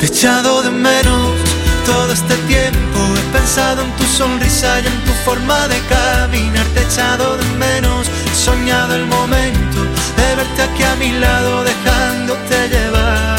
Te 0.00 0.06
echado 0.06 0.60
de 0.62 0.70
menos 0.70 1.30
todo 1.86 2.12
este 2.12 2.34
tiempo. 2.48 2.91
Pensado 3.42 3.82
en 3.82 3.90
tu 3.96 4.04
sonrisa 4.04 4.80
y 4.80 4.86
en 4.86 5.04
tu 5.04 5.12
forma 5.24 5.66
de 5.66 5.78
caminar. 5.88 6.64
Te 6.74 6.80
he 6.80 6.84
echado 6.84 7.36
de 7.36 7.44
menos. 7.58 8.06
Soñado 8.32 8.94
el 8.94 9.04
momento 9.06 9.80
de 10.16 10.36
verte 10.36 10.62
aquí 10.62 10.84
a 10.84 10.94
mi 10.94 11.10
lado, 11.18 11.64
dejándote 11.64 12.68
llevar. 12.68 13.32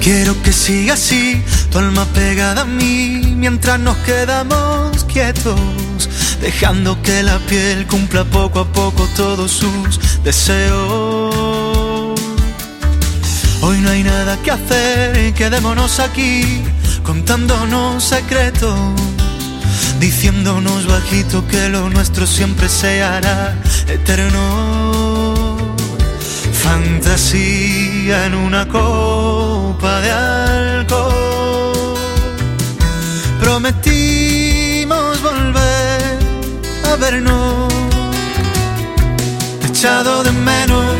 Quiero 0.00 0.34
que 0.42 0.52
siga 0.52 0.94
así, 0.94 1.44
tu 1.78 1.84
alma 1.84 2.04
pegada 2.06 2.62
a 2.62 2.64
mí, 2.64 3.34
mientras 3.36 3.78
nos 3.78 3.96
quedamos 3.98 5.04
quietos, 5.04 5.60
dejando 6.40 7.00
que 7.02 7.22
la 7.22 7.38
piel 7.38 7.86
cumpla 7.86 8.24
poco 8.24 8.60
a 8.60 8.64
poco 8.72 9.06
todos 9.16 9.50
sus 9.50 10.22
deseos. 10.24 11.34
Hoy 13.60 13.78
no 13.80 13.90
hay 13.90 14.02
nada 14.02 14.36
que 14.42 14.50
hacer, 14.50 15.34
quedémonos 15.34 16.00
aquí, 16.00 16.62
contándonos 17.04 18.02
secretos, 18.02 18.78
diciéndonos 20.00 20.86
bajito 20.86 21.46
que 21.46 21.68
lo 21.68 21.90
nuestro 21.90 22.26
siempre 22.26 22.68
se 22.68 23.02
hará 23.02 23.56
eterno. 23.86 25.56
Fantasía 26.64 28.26
en 28.26 28.34
una 28.34 28.66
copa 28.68 30.00
de 30.00 30.10
alcohol. 30.10 31.27
Prometimos 33.60 35.20
volver 35.20 36.16
a 36.84 36.94
vernos. 36.94 37.74
Te 39.60 39.66
echado 39.66 40.22
de 40.22 40.30
menos 40.30 40.94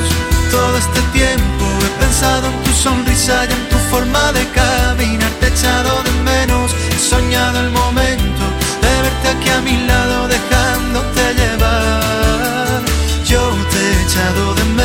todo 0.50 0.76
este 0.76 1.00
tiempo. 1.12 1.64
He 1.86 2.00
pensado 2.00 2.48
en 2.48 2.64
tu 2.64 2.72
sonrisa 2.72 3.44
y 3.44 3.52
en 3.52 3.68
tu 3.68 3.76
forma 3.92 4.32
de 4.32 4.44
caminar. 4.48 5.30
Te 5.38 5.46
he 5.46 5.50
echado 5.50 6.02
de 6.02 6.10
menos. 6.24 6.74
He 6.90 6.98
soñado 6.98 7.60
el 7.60 7.70
momento 7.70 8.44
de 8.82 9.02
verte 9.02 9.28
aquí 9.28 9.50
a 9.50 9.60
mi 9.60 9.86
lado, 9.86 10.26
dejándote 10.26 11.34
llevar. 11.34 12.82
Yo 13.24 13.54
te 13.70 13.78
he 13.78 14.02
echado 14.02 14.54
de 14.54 14.64
menos. 14.64 14.77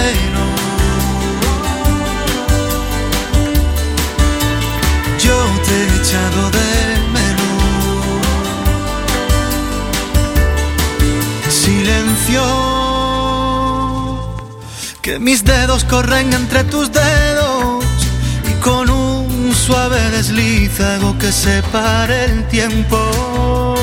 Mis 15.23 15.45
dedos 15.45 15.85
corren 15.85 16.33
entre 16.33 16.65
tus 16.65 16.91
dedos 16.91 17.85
y 18.49 18.61
con 18.61 18.89
un 18.89 19.53
suave 19.55 19.99
desliz 20.11 20.79
hago 20.81 21.17
que 21.17 21.31
se 21.31 21.63
pare 21.71 22.25
el 22.25 22.47
tiempo. 22.49 23.73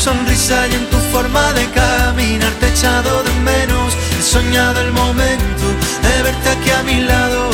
Sonrisa 0.00 0.66
y 0.66 0.74
en 0.74 0.86
tu 0.86 0.96
forma 1.12 1.52
de 1.52 1.64
caminar. 1.70 2.52
Te 2.58 2.66
he 2.66 2.70
echado 2.70 3.22
de 3.22 3.32
menos. 3.50 3.94
He 4.18 4.22
soñado 4.22 4.80
el 4.80 4.92
momento 4.92 5.66
de 6.04 6.22
verte 6.22 6.48
aquí 6.48 6.70
a 6.70 6.82
mi 6.82 7.00
lado, 7.00 7.50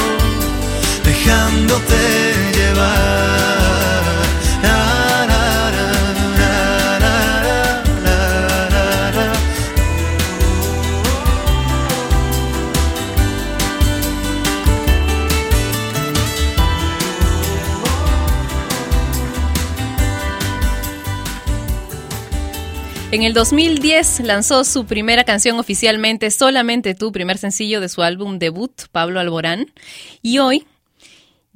dejándote 1.05 1.99
llevar. 2.57 4.16
En 23.17 23.23
el 23.23 23.33
2010 23.33 24.21
lanzó 24.27 24.63
su 24.63 24.85
primera 24.85 25.25
canción 25.25 25.59
oficialmente, 25.59 26.31
Solamente 26.31 26.95
tú, 26.95 27.13
primer 27.13 27.39
sencillo 27.39 27.81
de 27.81 27.89
su 27.89 28.03
álbum 28.03 28.39
debut, 28.39 28.73
Pablo 28.93 29.21
Alborán. 29.21 29.73
Y 30.21 30.37
hoy 30.39 30.67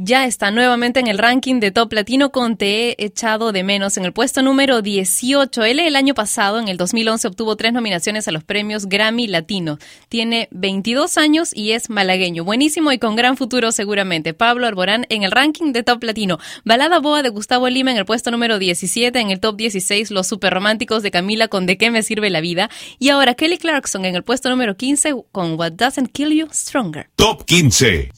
ya 0.03 0.25
está 0.25 0.51
nuevamente 0.51 0.99
en 0.99 1.09
el 1.09 1.19
ranking 1.19 1.61
de 1.61 1.73
Top 1.73 1.93
Latino 1.93 2.33
con 2.33 2.57
Te 2.57 2.89
he 2.89 3.05
echado 3.05 3.53
de 3.53 3.63
menos 3.63 3.99
en 3.99 4.07
el 4.07 4.15
puesto 4.15 4.41
número 4.41 4.81
18. 4.81 5.63
Él 5.63 5.79
el 5.79 5.95
año 5.95 6.15
pasado, 6.15 6.59
en 6.59 6.69
el 6.69 6.79
2011, 6.79 7.29
obtuvo 7.29 7.55
tres 7.57 7.75
nominaciones 7.75 8.27
a 8.27 8.33
los 8.33 8.43
premios 8.43 8.87
Grammy 8.87 9.27
Latino. 9.27 9.79
Tiene 10.09 10.49
22 10.53 11.19
años 11.19 11.51
y 11.55 11.73
es 11.73 11.91
malagueño. 11.91 12.45
Buenísimo 12.45 12.93
y 12.93 12.99
con 12.99 13.15
gran 13.15 13.37
futuro 13.37 13.73
seguramente. 13.73 14.33
Pablo 14.33 14.67
Alborán 14.67 15.05
en 15.11 15.23
el 15.23 15.33
ranking 15.33 15.75
de 15.75 15.83
Top 15.83 16.03
Latino. 16.03 16.39
Balada 16.65 16.99
Boa 16.99 17.23
de 17.23 17.29
Gustavo 17.29 17.69
Lima 17.69 17.91
en 17.91 17.99
el 17.99 18.07
puesto 18.07 18.31
número 18.31 18.59
17. 18.59 19.21
En 19.21 19.31
el 19.31 19.39
top 19.39 19.57
16, 19.57 20.11
Los 20.11 20.29
Superrománticos 20.29 21.03
de 21.03 21.11
Camila 21.11 21.49
con 21.49 21.67
De 21.67 21.77
qué 21.77 21.91
me 21.91 22.03
sirve 22.03 22.31
la 22.31 22.41
vida. 22.41 22.71
Y 22.99 23.11
ahora 23.11 23.35
Kelly 23.35 23.59
Clarkson 23.59 24.07
en 24.07 24.17
el 24.17 24.25
puesto 24.25 24.49
número 24.49 24.79
15 24.79 25.15
con 25.31 25.59
What 25.59 25.73
Doesn't 25.73 26.11
Kill 26.11 26.31
You 26.31 26.47
Stronger. 26.51 27.11
Top 27.17 27.45
15. 27.45 28.11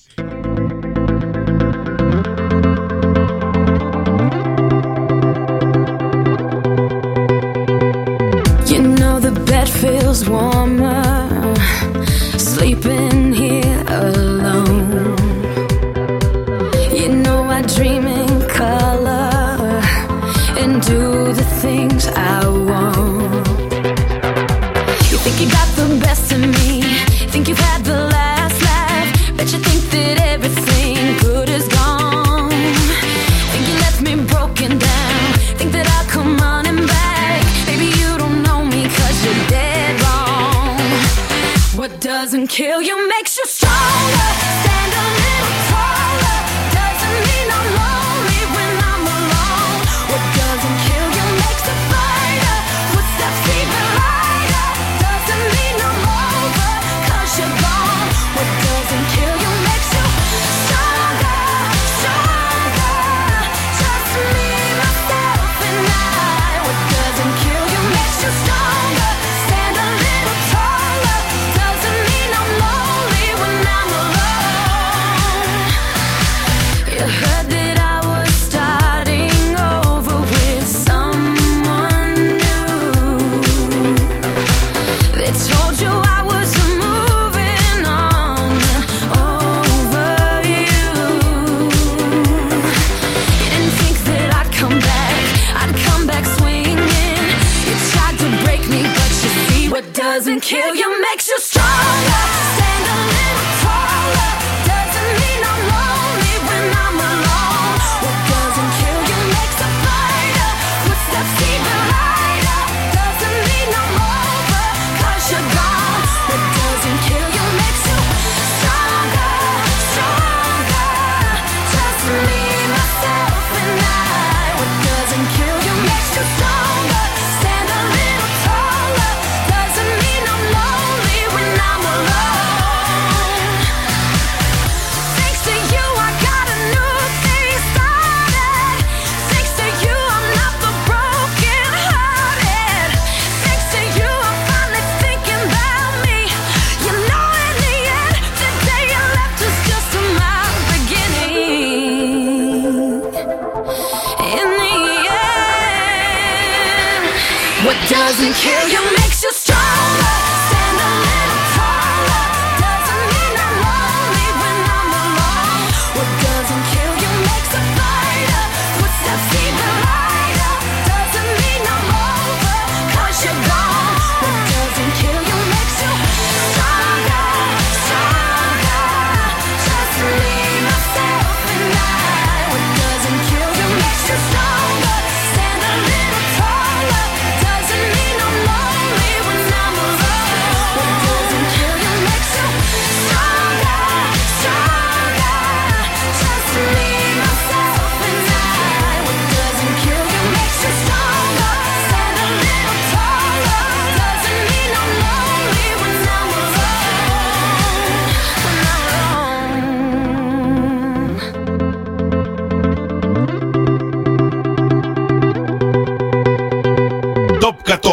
feels 10.13 10.29
warm. 10.29 10.62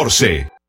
14. 0.00 0.59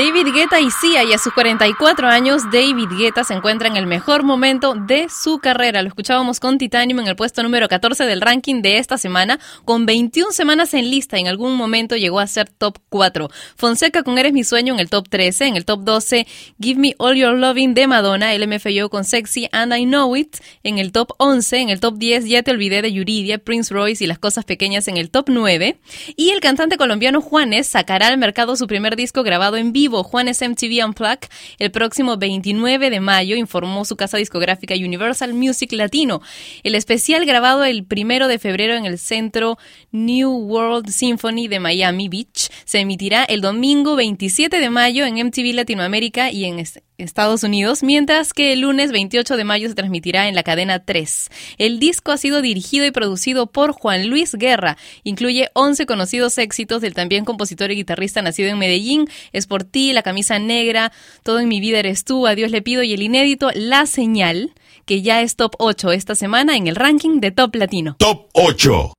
David 0.00 0.32
Guetta 0.32 0.58
y 0.62 0.70
Sia, 0.70 1.04
y 1.04 1.12
a 1.12 1.18
sus 1.18 1.34
44 1.34 2.08
años, 2.08 2.44
David 2.50 2.88
Guetta 2.96 3.22
se 3.22 3.34
encuentra 3.34 3.68
en 3.68 3.76
el 3.76 3.86
mejor 3.86 4.22
momento 4.22 4.74
de 4.74 5.08
su 5.10 5.40
carrera. 5.40 5.82
Lo 5.82 5.88
escuchábamos 5.88 6.40
con 6.40 6.56
Titanium 6.56 7.00
en 7.00 7.08
el 7.08 7.16
puesto 7.16 7.42
número 7.42 7.68
14 7.68 8.06
del 8.06 8.22
ranking 8.22 8.62
de 8.62 8.78
esta 8.78 8.96
semana, 8.96 9.38
con 9.66 9.84
21 9.84 10.32
semanas 10.32 10.72
en 10.72 10.90
lista. 10.90 11.18
En 11.18 11.28
algún 11.28 11.54
momento 11.54 11.96
llegó 11.96 12.18
a 12.18 12.26
ser 12.28 12.48
top 12.48 12.78
4. 12.88 13.28
Fonseca 13.56 14.02
con 14.02 14.16
Eres 14.16 14.32
mi 14.32 14.42
sueño 14.42 14.72
en 14.72 14.80
el 14.80 14.88
top 14.88 15.06
13, 15.06 15.48
en 15.48 15.56
el 15.56 15.66
top 15.66 15.82
12, 15.82 16.26
Give 16.58 16.80
Me 16.80 16.94
All 16.96 17.16
Your 17.16 17.34
Loving 17.34 17.74
de 17.74 17.86
Madonna, 17.86 18.32
LMFAO 18.32 18.88
con 18.88 19.04
Sexy 19.04 19.50
and 19.52 19.76
I 19.76 19.84
Know 19.84 20.16
It, 20.16 20.38
en 20.62 20.78
el 20.78 20.92
top 20.92 21.10
11, 21.18 21.58
en 21.58 21.68
el 21.68 21.80
top 21.80 21.98
10, 21.98 22.24
Ya 22.24 22.42
te 22.42 22.52
olvidé 22.52 22.80
de 22.80 22.90
Yuridia, 22.90 23.36
Prince 23.36 23.74
Royce 23.74 24.02
y 24.04 24.06
las 24.06 24.18
cosas 24.18 24.46
pequeñas 24.46 24.88
en 24.88 24.96
el 24.96 25.10
top 25.10 25.26
9. 25.28 25.78
Y 26.16 26.30
el 26.30 26.40
cantante 26.40 26.78
colombiano 26.78 27.20
Juanes 27.20 27.66
sacará 27.66 28.08
al 28.08 28.16
mercado 28.16 28.56
su 28.56 28.66
primer 28.66 28.96
disco 28.96 29.22
grabado 29.22 29.58
en 29.58 29.74
vivo, 29.74 29.89
Juanes 30.02 30.40
MTV 30.40 30.84
Unplugged, 30.86 31.28
el 31.58 31.70
próximo 31.70 32.16
29 32.16 32.90
de 32.90 33.00
mayo, 33.00 33.36
informó 33.36 33.84
su 33.84 33.96
casa 33.96 34.16
discográfica 34.16 34.74
Universal 34.74 35.34
Music 35.34 35.72
Latino. 35.72 36.20
El 36.62 36.74
especial 36.74 37.26
grabado 37.26 37.64
el 37.64 37.84
primero 37.84 38.28
de 38.28 38.38
febrero 38.38 38.74
en 38.74 38.86
el 38.86 38.98
centro 38.98 39.58
New 39.92 40.30
World 40.30 40.90
Symphony 40.90 41.48
de 41.48 41.60
Miami 41.60 42.08
Beach 42.08 42.50
se 42.64 42.78
emitirá 42.80 43.24
el 43.24 43.40
domingo 43.40 43.96
27 43.96 44.58
de 44.60 44.70
mayo 44.70 45.04
en 45.04 45.16
MTV 45.26 45.54
Latinoamérica 45.54 46.30
y 46.30 46.44
en 46.44 46.58
est- 46.58 46.78
Estados 46.98 47.44
Unidos, 47.44 47.82
mientras 47.82 48.34
que 48.34 48.52
el 48.52 48.60
lunes 48.60 48.92
28 48.92 49.38
de 49.38 49.44
mayo 49.44 49.70
se 49.70 49.74
transmitirá 49.74 50.28
en 50.28 50.34
la 50.34 50.42
cadena 50.42 50.84
3. 50.84 51.30
El 51.56 51.80
disco 51.80 52.12
ha 52.12 52.18
sido 52.18 52.42
dirigido 52.42 52.84
y 52.84 52.90
producido 52.90 53.46
por 53.46 53.72
Juan 53.72 54.08
Luis 54.08 54.34
Guerra. 54.34 54.76
Incluye 55.02 55.48
11 55.54 55.86
conocidos 55.86 56.36
éxitos 56.36 56.82
del 56.82 56.92
también 56.92 57.24
compositor 57.24 57.70
y 57.70 57.76
guitarrista 57.76 58.20
nacido 58.20 58.50
en 58.50 58.58
Medellín, 58.58 59.06
Es 59.32 59.46
por 59.46 59.64
ti, 59.70 59.92
La 59.92 60.02
camisa 60.02 60.38
negra, 60.38 60.92
Todo 61.22 61.40
en 61.40 61.48
mi 61.48 61.60
vida 61.60 61.78
eres 61.78 62.04
tú, 62.04 62.26
Adiós 62.26 62.50
le 62.50 62.62
pido 62.62 62.82
y 62.82 62.92
el 62.92 63.02
inédito 63.02 63.50
La 63.54 63.86
señal, 63.86 64.52
que 64.84 65.02
ya 65.02 65.22
es 65.22 65.36
top 65.36 65.54
8 65.58 65.92
esta 65.92 66.14
semana 66.14 66.56
en 66.56 66.66
el 66.66 66.76
ranking 66.76 67.20
de 67.20 67.30
Top 67.30 67.54
Latino. 67.54 67.96
Top 67.98 68.28
8. 68.32 68.92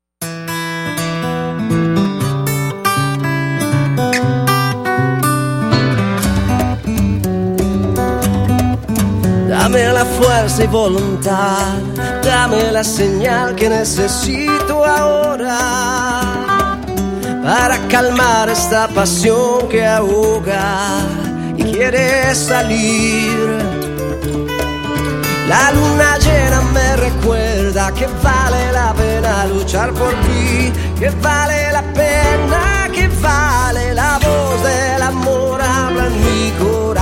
Dame 9.48 9.94
la 9.94 10.06
fuerza 10.06 10.64
y 10.64 10.68
voluntad, 10.68 11.78
dame 12.24 12.72
la 12.72 12.84
señal 12.84 13.56
que 13.56 13.70
necesito 13.70 14.84
ahora 14.84 16.21
para 17.44 17.78
calmar 17.88 18.50
esta 18.50 18.88
pasión 18.88 19.68
que 19.70 19.86
ahoga 19.86 21.00
y 21.58 21.64
quiere 21.64 22.34
salir. 22.36 23.38
La 25.48 25.72
luna 25.72 26.18
llena 26.18 26.62
me 26.74 26.96
recuerda 26.96 27.92
que 27.94 28.08
vale 28.24 28.72
la 28.72 28.94
pena 28.94 29.46
luchar 29.48 29.92
por 29.92 30.12
ti, 30.26 30.72
que 30.98 31.10
vale 31.22 31.72
la 31.72 31.82
pena, 31.94 32.90
que 32.94 33.08
vale 33.22 33.94
la 33.94 34.18
voz 34.20 34.64
del 34.64 35.02
amor 35.02 35.62
habla 35.62 36.08
en 36.08 36.22
mi 36.22 36.52
corazón. 36.52 37.01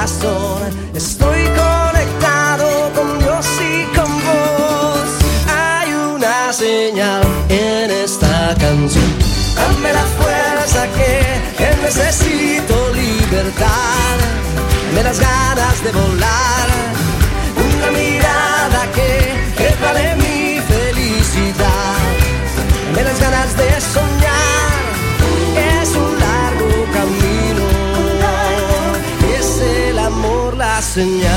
Las 15.10 15.20
ganas 15.20 15.84
de 15.84 15.92
volar. 15.92 16.68
Una 17.66 17.90
mirada 18.00 18.82
que, 18.96 19.12
vale 19.82 20.16
mi 20.24 20.60
felicidad. 20.74 21.98
Dame 22.86 23.04
las 23.10 23.20
ganas 23.20 23.58
de 23.58 23.70
soñar. 23.96 24.82
Es 25.82 25.90
un 26.04 26.12
largo 26.26 26.72
camino. 26.98 27.66
Es 29.40 29.50
el 29.62 29.98
amor 29.98 30.56
la 30.58 30.80
señal. 30.80 31.30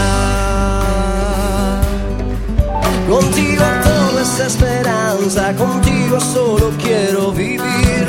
Contigo 3.09 3.65
todo 3.85 4.21
es 4.21 4.39
esperanza, 4.39 5.55
contigo 5.57 6.21
solo 6.21 6.73
quiero 6.83 7.33
vivir. 7.33 8.07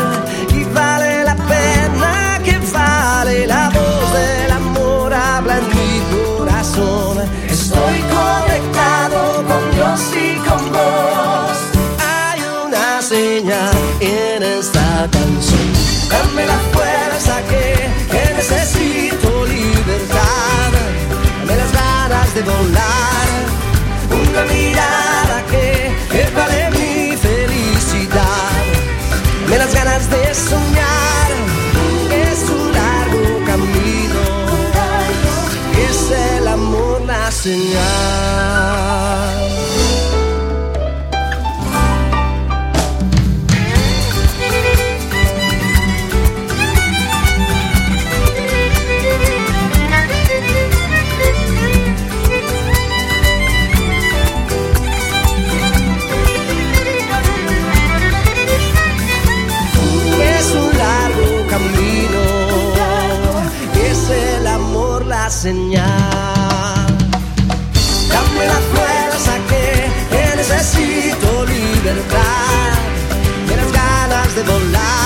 Estoy 6.76 8.00
conectado 8.02 9.44
con 9.46 9.72
Dios 9.76 10.02
y 10.16 10.38
con 10.38 10.72
vos. 10.72 11.58
Hay 12.00 12.42
una 12.66 13.00
señal 13.00 13.76
en 14.00 14.42
esta 14.42 15.08
canción. 15.12 15.70
Dame 16.10 16.48
la 16.48 16.58
fuerza 16.74 17.42
que, 17.48 17.90
que 18.10 18.34
necesito 18.34 19.46
libertad. 19.46 20.72
Dame 21.42 21.58
las 21.58 21.72
ganas 21.74 22.34
de 22.34 22.42
volar. 22.42 23.28
Una 24.10 24.44
mirada 24.52 25.44
que, 25.52 25.96
que 26.10 26.28
vale 26.36 26.72
mi 26.72 27.16
felicidad. 27.18 28.50
Dame 29.44 29.58
las 29.60 29.76
ganas 29.76 30.10
de 30.10 30.34
soñar. 30.34 31.33
Es 37.46 37.52
un 60.56 60.78
largo 60.78 61.48
camino, 61.50 62.22
es 63.84 64.10
el 64.10 64.48
amor 64.48 65.06
la 65.06 65.30
señal. 65.30 66.03
Ganas 74.46 75.03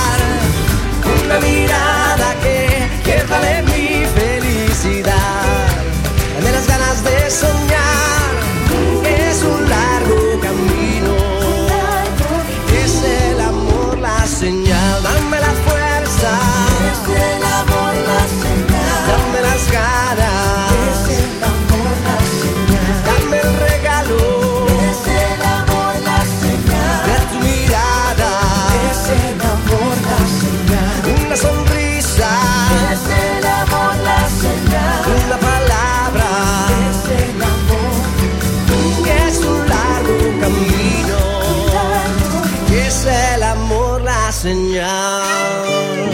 señal. 44.48 46.08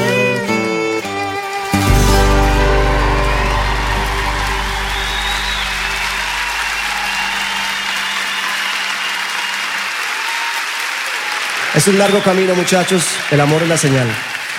Es 11.76 11.88
un 11.88 11.98
largo 11.98 12.22
camino, 12.24 12.56
muchachos. 12.56 13.04
El 13.30 13.42
amor 13.42 13.62
es 13.64 13.70
la 13.70 13.78
señal. 13.78 14.08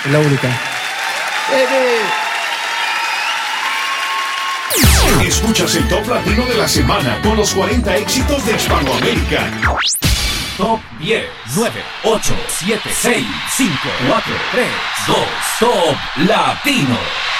Es 0.05 0.11
la 0.11 0.19
única. 0.19 0.49
Escuchas 5.21 5.75
el 5.75 5.87
top 5.87 6.07
latino 6.07 6.45
de 6.45 6.55
la 6.55 6.67
semana 6.67 7.19
con 7.21 7.35
los 7.35 7.53
40 7.53 7.97
éxitos 7.97 8.45
de 8.45 8.55
Hispanoamérica. 8.55 9.49
Top 10.57 10.79
10, 11.01 11.21
9, 11.53 11.71
8, 12.05 12.23
7, 12.47 12.79
6, 12.89 13.23
5, 13.57 13.67
4, 14.07 14.21
3, 14.51 14.63
2, 15.05 15.13
Top 15.59 15.97
Latino. 16.29 17.34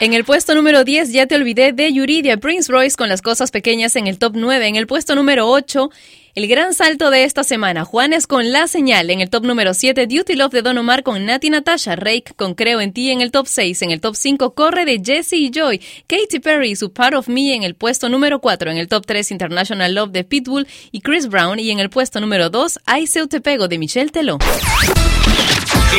En 0.00 0.12
el 0.12 0.24
puesto 0.24 0.56
número 0.56 0.82
10, 0.82 1.12
Ya 1.12 1.26
te 1.26 1.36
olvidé 1.36 1.72
de 1.72 1.92
Yuridia 1.92 2.36
Prince 2.36 2.70
Royce 2.70 2.96
con 2.96 3.08
las 3.08 3.22
cosas 3.22 3.52
pequeñas 3.52 3.94
en 3.94 4.08
el 4.08 4.18
top 4.18 4.32
9. 4.34 4.66
En 4.66 4.74
el 4.74 4.88
puesto 4.88 5.14
número 5.14 5.48
8, 5.48 5.88
el 6.34 6.48
gran 6.48 6.74
salto 6.74 7.10
de 7.10 7.22
esta 7.22 7.44
semana, 7.44 7.84
Juanes 7.84 8.26
con 8.26 8.50
La 8.50 8.66
Señal. 8.66 9.08
En 9.10 9.20
el 9.20 9.30
top 9.30 9.44
número 9.44 9.72
7, 9.72 10.08
Duty 10.08 10.34
Love 10.34 10.52
de 10.52 10.62
Don 10.62 10.78
Omar 10.78 11.04
con 11.04 11.24
Nati 11.24 11.48
Natasha. 11.48 11.94
Rake 11.94 12.34
con 12.34 12.54
Creo 12.54 12.80
en 12.80 12.92
Ti 12.92 13.10
en 13.10 13.20
el 13.20 13.30
top 13.30 13.46
6. 13.46 13.82
En 13.82 13.92
el 13.92 14.00
top 14.00 14.16
5, 14.16 14.52
Corre 14.54 14.84
de 14.84 15.00
Jesse 15.02 15.34
y 15.34 15.52
Joy. 15.52 15.80
Katy 16.08 16.40
Perry 16.40 16.72
y 16.72 16.76
su 16.76 16.92
Part 16.92 17.14
of 17.14 17.28
Me 17.28 17.54
en 17.54 17.62
el 17.62 17.76
puesto 17.76 18.08
número 18.08 18.40
4. 18.40 18.72
En 18.72 18.78
el 18.78 18.88
top 18.88 19.06
3, 19.06 19.30
International 19.30 19.94
Love 19.94 20.10
de 20.10 20.24
Pitbull 20.24 20.66
y 20.90 21.02
Chris 21.02 21.28
Brown. 21.28 21.60
Y 21.60 21.70
en 21.70 21.78
el 21.78 21.88
puesto 21.88 22.20
número 22.20 22.50
2, 22.50 22.80
Ay 22.84 23.06
Seu 23.06 23.28
Te 23.28 23.40
Pego 23.40 23.68
de 23.68 23.78
Michelle 23.78 24.10
Teló. 24.10 24.38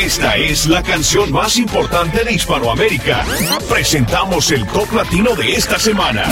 Esta 0.04 0.36
es 0.36 0.68
la 0.68 0.84
canción 0.84 1.32
más 1.32 1.56
importante 1.58 2.24
de 2.26 2.34
Hispanoamérica. 2.34 3.26
Presentamos 3.70 4.52
el 4.52 4.68
top 4.68 4.92
latino 4.92 5.34
de 5.36 5.54
esta 5.54 5.80
semana. 5.80 6.26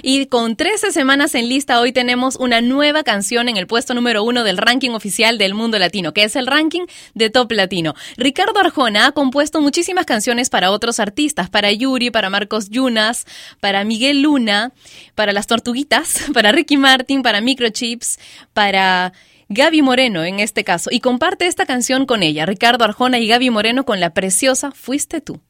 Y 0.00 0.26
con 0.26 0.54
13 0.54 0.92
semanas 0.92 1.34
en 1.34 1.48
lista, 1.48 1.80
hoy 1.80 1.92
tenemos 1.92 2.36
una 2.36 2.60
nueva 2.60 3.02
canción 3.02 3.48
en 3.48 3.56
el 3.56 3.66
puesto 3.66 3.94
número 3.94 4.22
uno 4.22 4.44
del 4.44 4.58
ranking 4.58 4.90
oficial 4.90 5.38
del 5.38 5.54
mundo 5.54 5.78
latino, 5.78 6.14
que 6.14 6.22
es 6.22 6.36
el 6.36 6.46
ranking 6.46 6.86
de 7.14 7.30
Top 7.30 7.50
Latino. 7.50 7.94
Ricardo 8.16 8.60
Arjona 8.60 9.06
ha 9.06 9.12
compuesto 9.12 9.60
muchísimas 9.60 10.06
canciones 10.06 10.50
para 10.50 10.70
otros 10.70 11.00
artistas, 11.00 11.50
para 11.50 11.72
Yuri, 11.72 12.10
para 12.10 12.30
Marcos 12.30 12.70
Yunas, 12.70 13.26
para 13.58 13.84
Miguel 13.84 14.22
Luna, 14.22 14.72
para 15.16 15.32
Las 15.32 15.48
Tortuguitas, 15.48 16.26
para 16.32 16.52
Ricky 16.52 16.76
Martin, 16.76 17.22
para 17.22 17.40
Microchips, 17.40 18.18
para 18.54 19.12
Gaby 19.50 19.82
Moreno 19.82 20.24
en 20.24 20.40
este 20.40 20.64
caso. 20.64 20.90
Y 20.92 21.00
comparte 21.00 21.46
esta 21.46 21.66
canción 21.66 22.06
con 22.06 22.22
ella, 22.22 22.46
Ricardo 22.46 22.84
Arjona 22.84 23.18
y 23.18 23.26
Gaby 23.26 23.50
Moreno 23.50 23.84
con 23.84 24.00
la 24.00 24.14
preciosa 24.14 24.70
Fuiste 24.70 25.20
tú. 25.20 25.40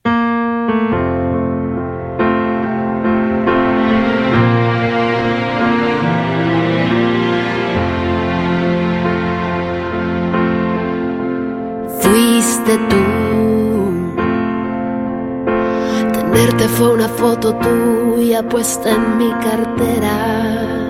fuiste 12.01 12.79
tú. 12.89 13.03
Tenerte 16.13 16.69
fue 16.69 16.93
una 16.95 17.09
foto 17.09 17.55
tuya 17.57 18.43
puesta 18.49 18.91
en 18.91 19.19
mi 19.19 19.31
cartera. 19.33 20.90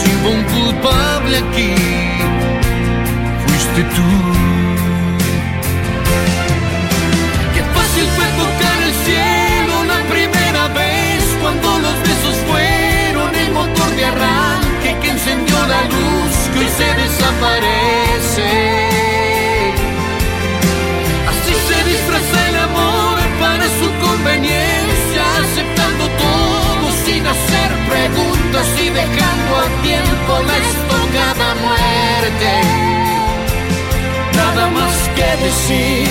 si 0.00 0.10
hubo 0.16 0.30
un 0.30 0.42
culpable 0.44 1.38
aquí, 1.38 1.74
fuiste 3.46 3.82
tú. 3.96 4.10
Qué 7.54 7.62
fácil 7.76 8.06
fue 8.16 8.26
tocar 8.42 8.78
el 8.88 8.94
cielo 9.06 9.74
la 9.92 10.00
primera 10.14 10.68
vez 10.68 11.22
cuando 11.40 11.68
los 11.84 11.96
besos 12.08 12.36
fueron 12.48 13.34
el 13.34 13.52
motor 13.52 13.90
de 13.96 14.04
arranque 14.04 14.96
que 15.02 15.10
encendió 15.10 15.56
la 15.74 15.82
luz 15.94 16.34
que 16.52 16.58
hoy 16.60 16.70
se 16.80 16.88
desaparece. 17.02 18.50
Así 21.30 21.54
se 21.68 21.78
disfraza 21.90 22.48
el 22.50 22.56
amor 22.68 23.16
para 23.40 23.64
su 23.78 23.88
conveniencia, 24.06 25.22
aceptando 25.42 26.04
todo 26.24 26.86
sin 27.04 27.26
hacer 27.26 27.70
preguntas 27.90 28.66
y 28.84 28.88
dejando 28.90 29.29
al 30.36 30.44
tiempo 30.44 30.46
la 30.46 30.56
estocada 30.58 31.54
muerte. 31.66 32.52
Nada 34.36 34.68
más 34.70 34.94
que 35.16 35.44
decir, 35.44 36.08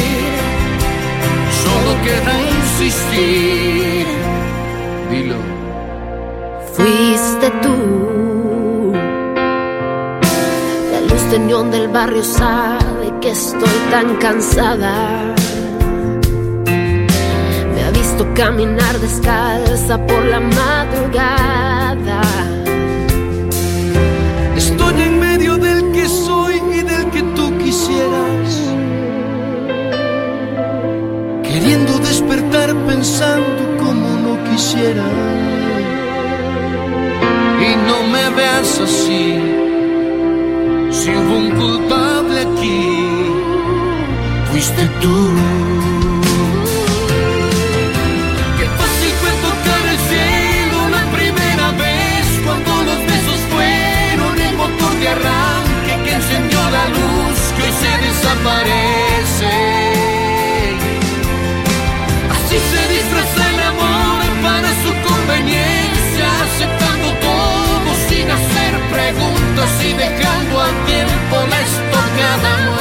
solo 1.63 1.91
queda 2.03 2.33
insistir. 2.59 4.05
Dilo. 5.09 5.35
Fuiste 6.73 7.49
tú. 7.61 8.93
La 10.91 11.01
luz 11.01 11.23
de 11.31 11.39
del 11.77 11.87
barrio 11.89 12.23
sabe 12.23 13.13
que 13.21 13.31
estoy 13.31 13.77
tan 13.91 14.15
cansada. 14.17 15.35
Me 17.73 17.83
ha 17.83 17.91
visto 17.91 18.25
caminar 18.33 18.97
descalza 18.99 19.97
por 20.05 20.23
la 20.25 20.39
madrugada. 20.39 21.78
Queriendo 31.69 31.99
despertar 31.99 32.75
pensando 32.87 33.77
como 33.77 34.07
no 34.25 34.43
quisiera. 34.49 35.05
Y 37.61 37.75
no 37.87 37.97
me 38.11 38.27
veas 38.35 38.79
así. 38.79 39.37
Si 40.89 41.09
hubo 41.11 41.37
un 41.37 41.51
culpable 41.51 42.39
aquí, 42.41 42.89
fuiste 44.51 44.83
tú. 44.99 45.15
Qué 48.57 48.65
fácil 48.79 49.13
fue 49.21 49.31
tocar 49.47 49.83
el 49.93 49.99
cielo 50.09 50.77
la 50.97 51.03
primera 51.17 51.67
vez 51.83 52.25
cuando 52.45 52.71
los 52.89 52.99
besos 53.11 53.41
fueron 53.53 54.41
el 54.41 54.55
motor 54.55 54.93
de 55.01 55.07
arranque 55.07 55.93
que 56.03 56.13
encendió 56.15 56.61
la 56.77 56.85
luz 56.97 57.37
que 57.55 57.61
hoy 57.61 57.73
se 57.83 57.91
desaparece. 58.07 59.08
Y 69.61 69.93
dejando 69.93 70.61
al 70.61 70.85
tiempo 70.85 71.35
la 71.49 71.61
estocada 71.61 72.78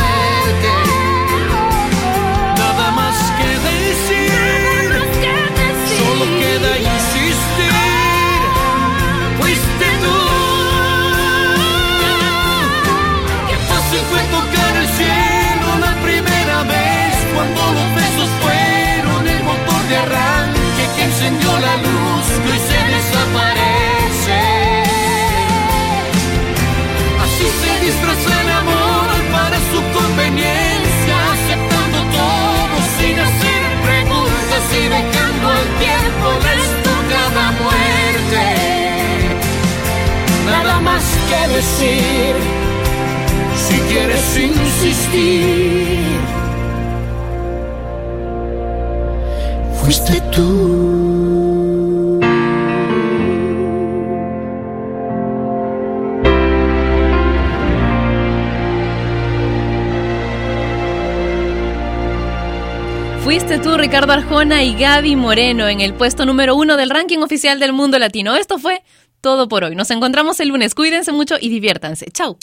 Ricardo 63.98 64.12
Arjona 64.12 64.62
y 64.62 64.74
Gaby 64.76 65.16
Moreno 65.16 65.66
en 65.66 65.80
el 65.80 65.92
puesto 65.92 66.24
número 66.24 66.54
uno 66.54 66.76
del 66.76 66.88
ranking 66.88 67.18
oficial 67.18 67.58
del 67.58 67.72
mundo 67.72 67.98
latino. 67.98 68.36
Esto 68.36 68.60
fue 68.60 68.84
todo 69.20 69.48
por 69.48 69.64
hoy. 69.64 69.74
Nos 69.74 69.90
encontramos 69.90 70.38
el 70.38 70.50
lunes. 70.50 70.76
Cuídense 70.76 71.10
mucho 71.10 71.34
y 71.40 71.48
diviértanse. 71.48 72.06
Chao. 72.12 72.38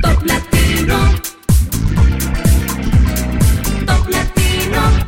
Top 0.00 0.24
Latino. 0.24 0.98
Top 3.86 4.08
Latino. 4.08 5.04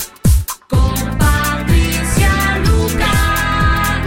Con 0.69 1.19
Patricia 1.19 2.59
Luca. 2.65 4.05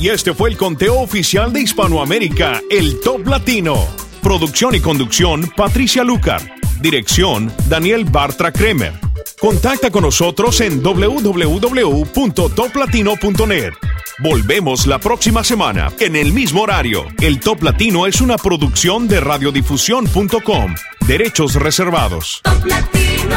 Y 0.00 0.08
este 0.08 0.32
fue 0.32 0.48
el 0.48 0.56
conteo 0.56 1.00
oficial 1.00 1.52
de 1.52 1.60
Hispanoamérica, 1.60 2.62
el 2.70 2.98
Top 3.00 3.26
Latino. 3.26 3.86
Producción 4.22 4.74
y 4.74 4.80
conducción, 4.80 5.52
Patricia 5.54 6.02
Lucar. 6.02 6.57
Dirección, 6.80 7.52
Daniel 7.68 8.04
Bartra 8.04 8.52
Kremer. 8.52 8.92
Contacta 9.40 9.90
con 9.90 10.02
nosotros 10.02 10.60
en 10.60 10.82
www.toplatino.net. 10.82 13.72
Volvemos 14.20 14.86
la 14.86 14.98
próxima 14.98 15.44
semana, 15.44 15.92
en 16.00 16.16
el 16.16 16.32
mismo 16.32 16.62
horario. 16.62 17.06
El 17.20 17.38
Top 17.38 17.62
Latino 17.62 18.06
es 18.06 18.20
una 18.20 18.36
producción 18.36 19.06
de 19.06 19.20
radiodifusión.com. 19.20 20.74
Derechos 21.06 21.54
reservados. 21.54 22.40
Top 22.42 22.64
Latino. 22.64 23.36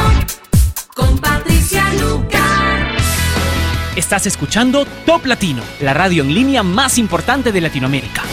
Con 0.96 1.20
Patricia 1.20 1.86
Luca. 1.94 2.96
Estás 3.96 4.26
escuchando 4.26 4.86
Top 5.06 5.26
Latino, 5.26 5.62
la 5.82 5.94
radio 5.94 6.24
en 6.24 6.34
línea 6.34 6.64
más 6.64 6.98
importante 6.98 7.52
de 7.52 7.62
Latinoamérica. 7.62 8.24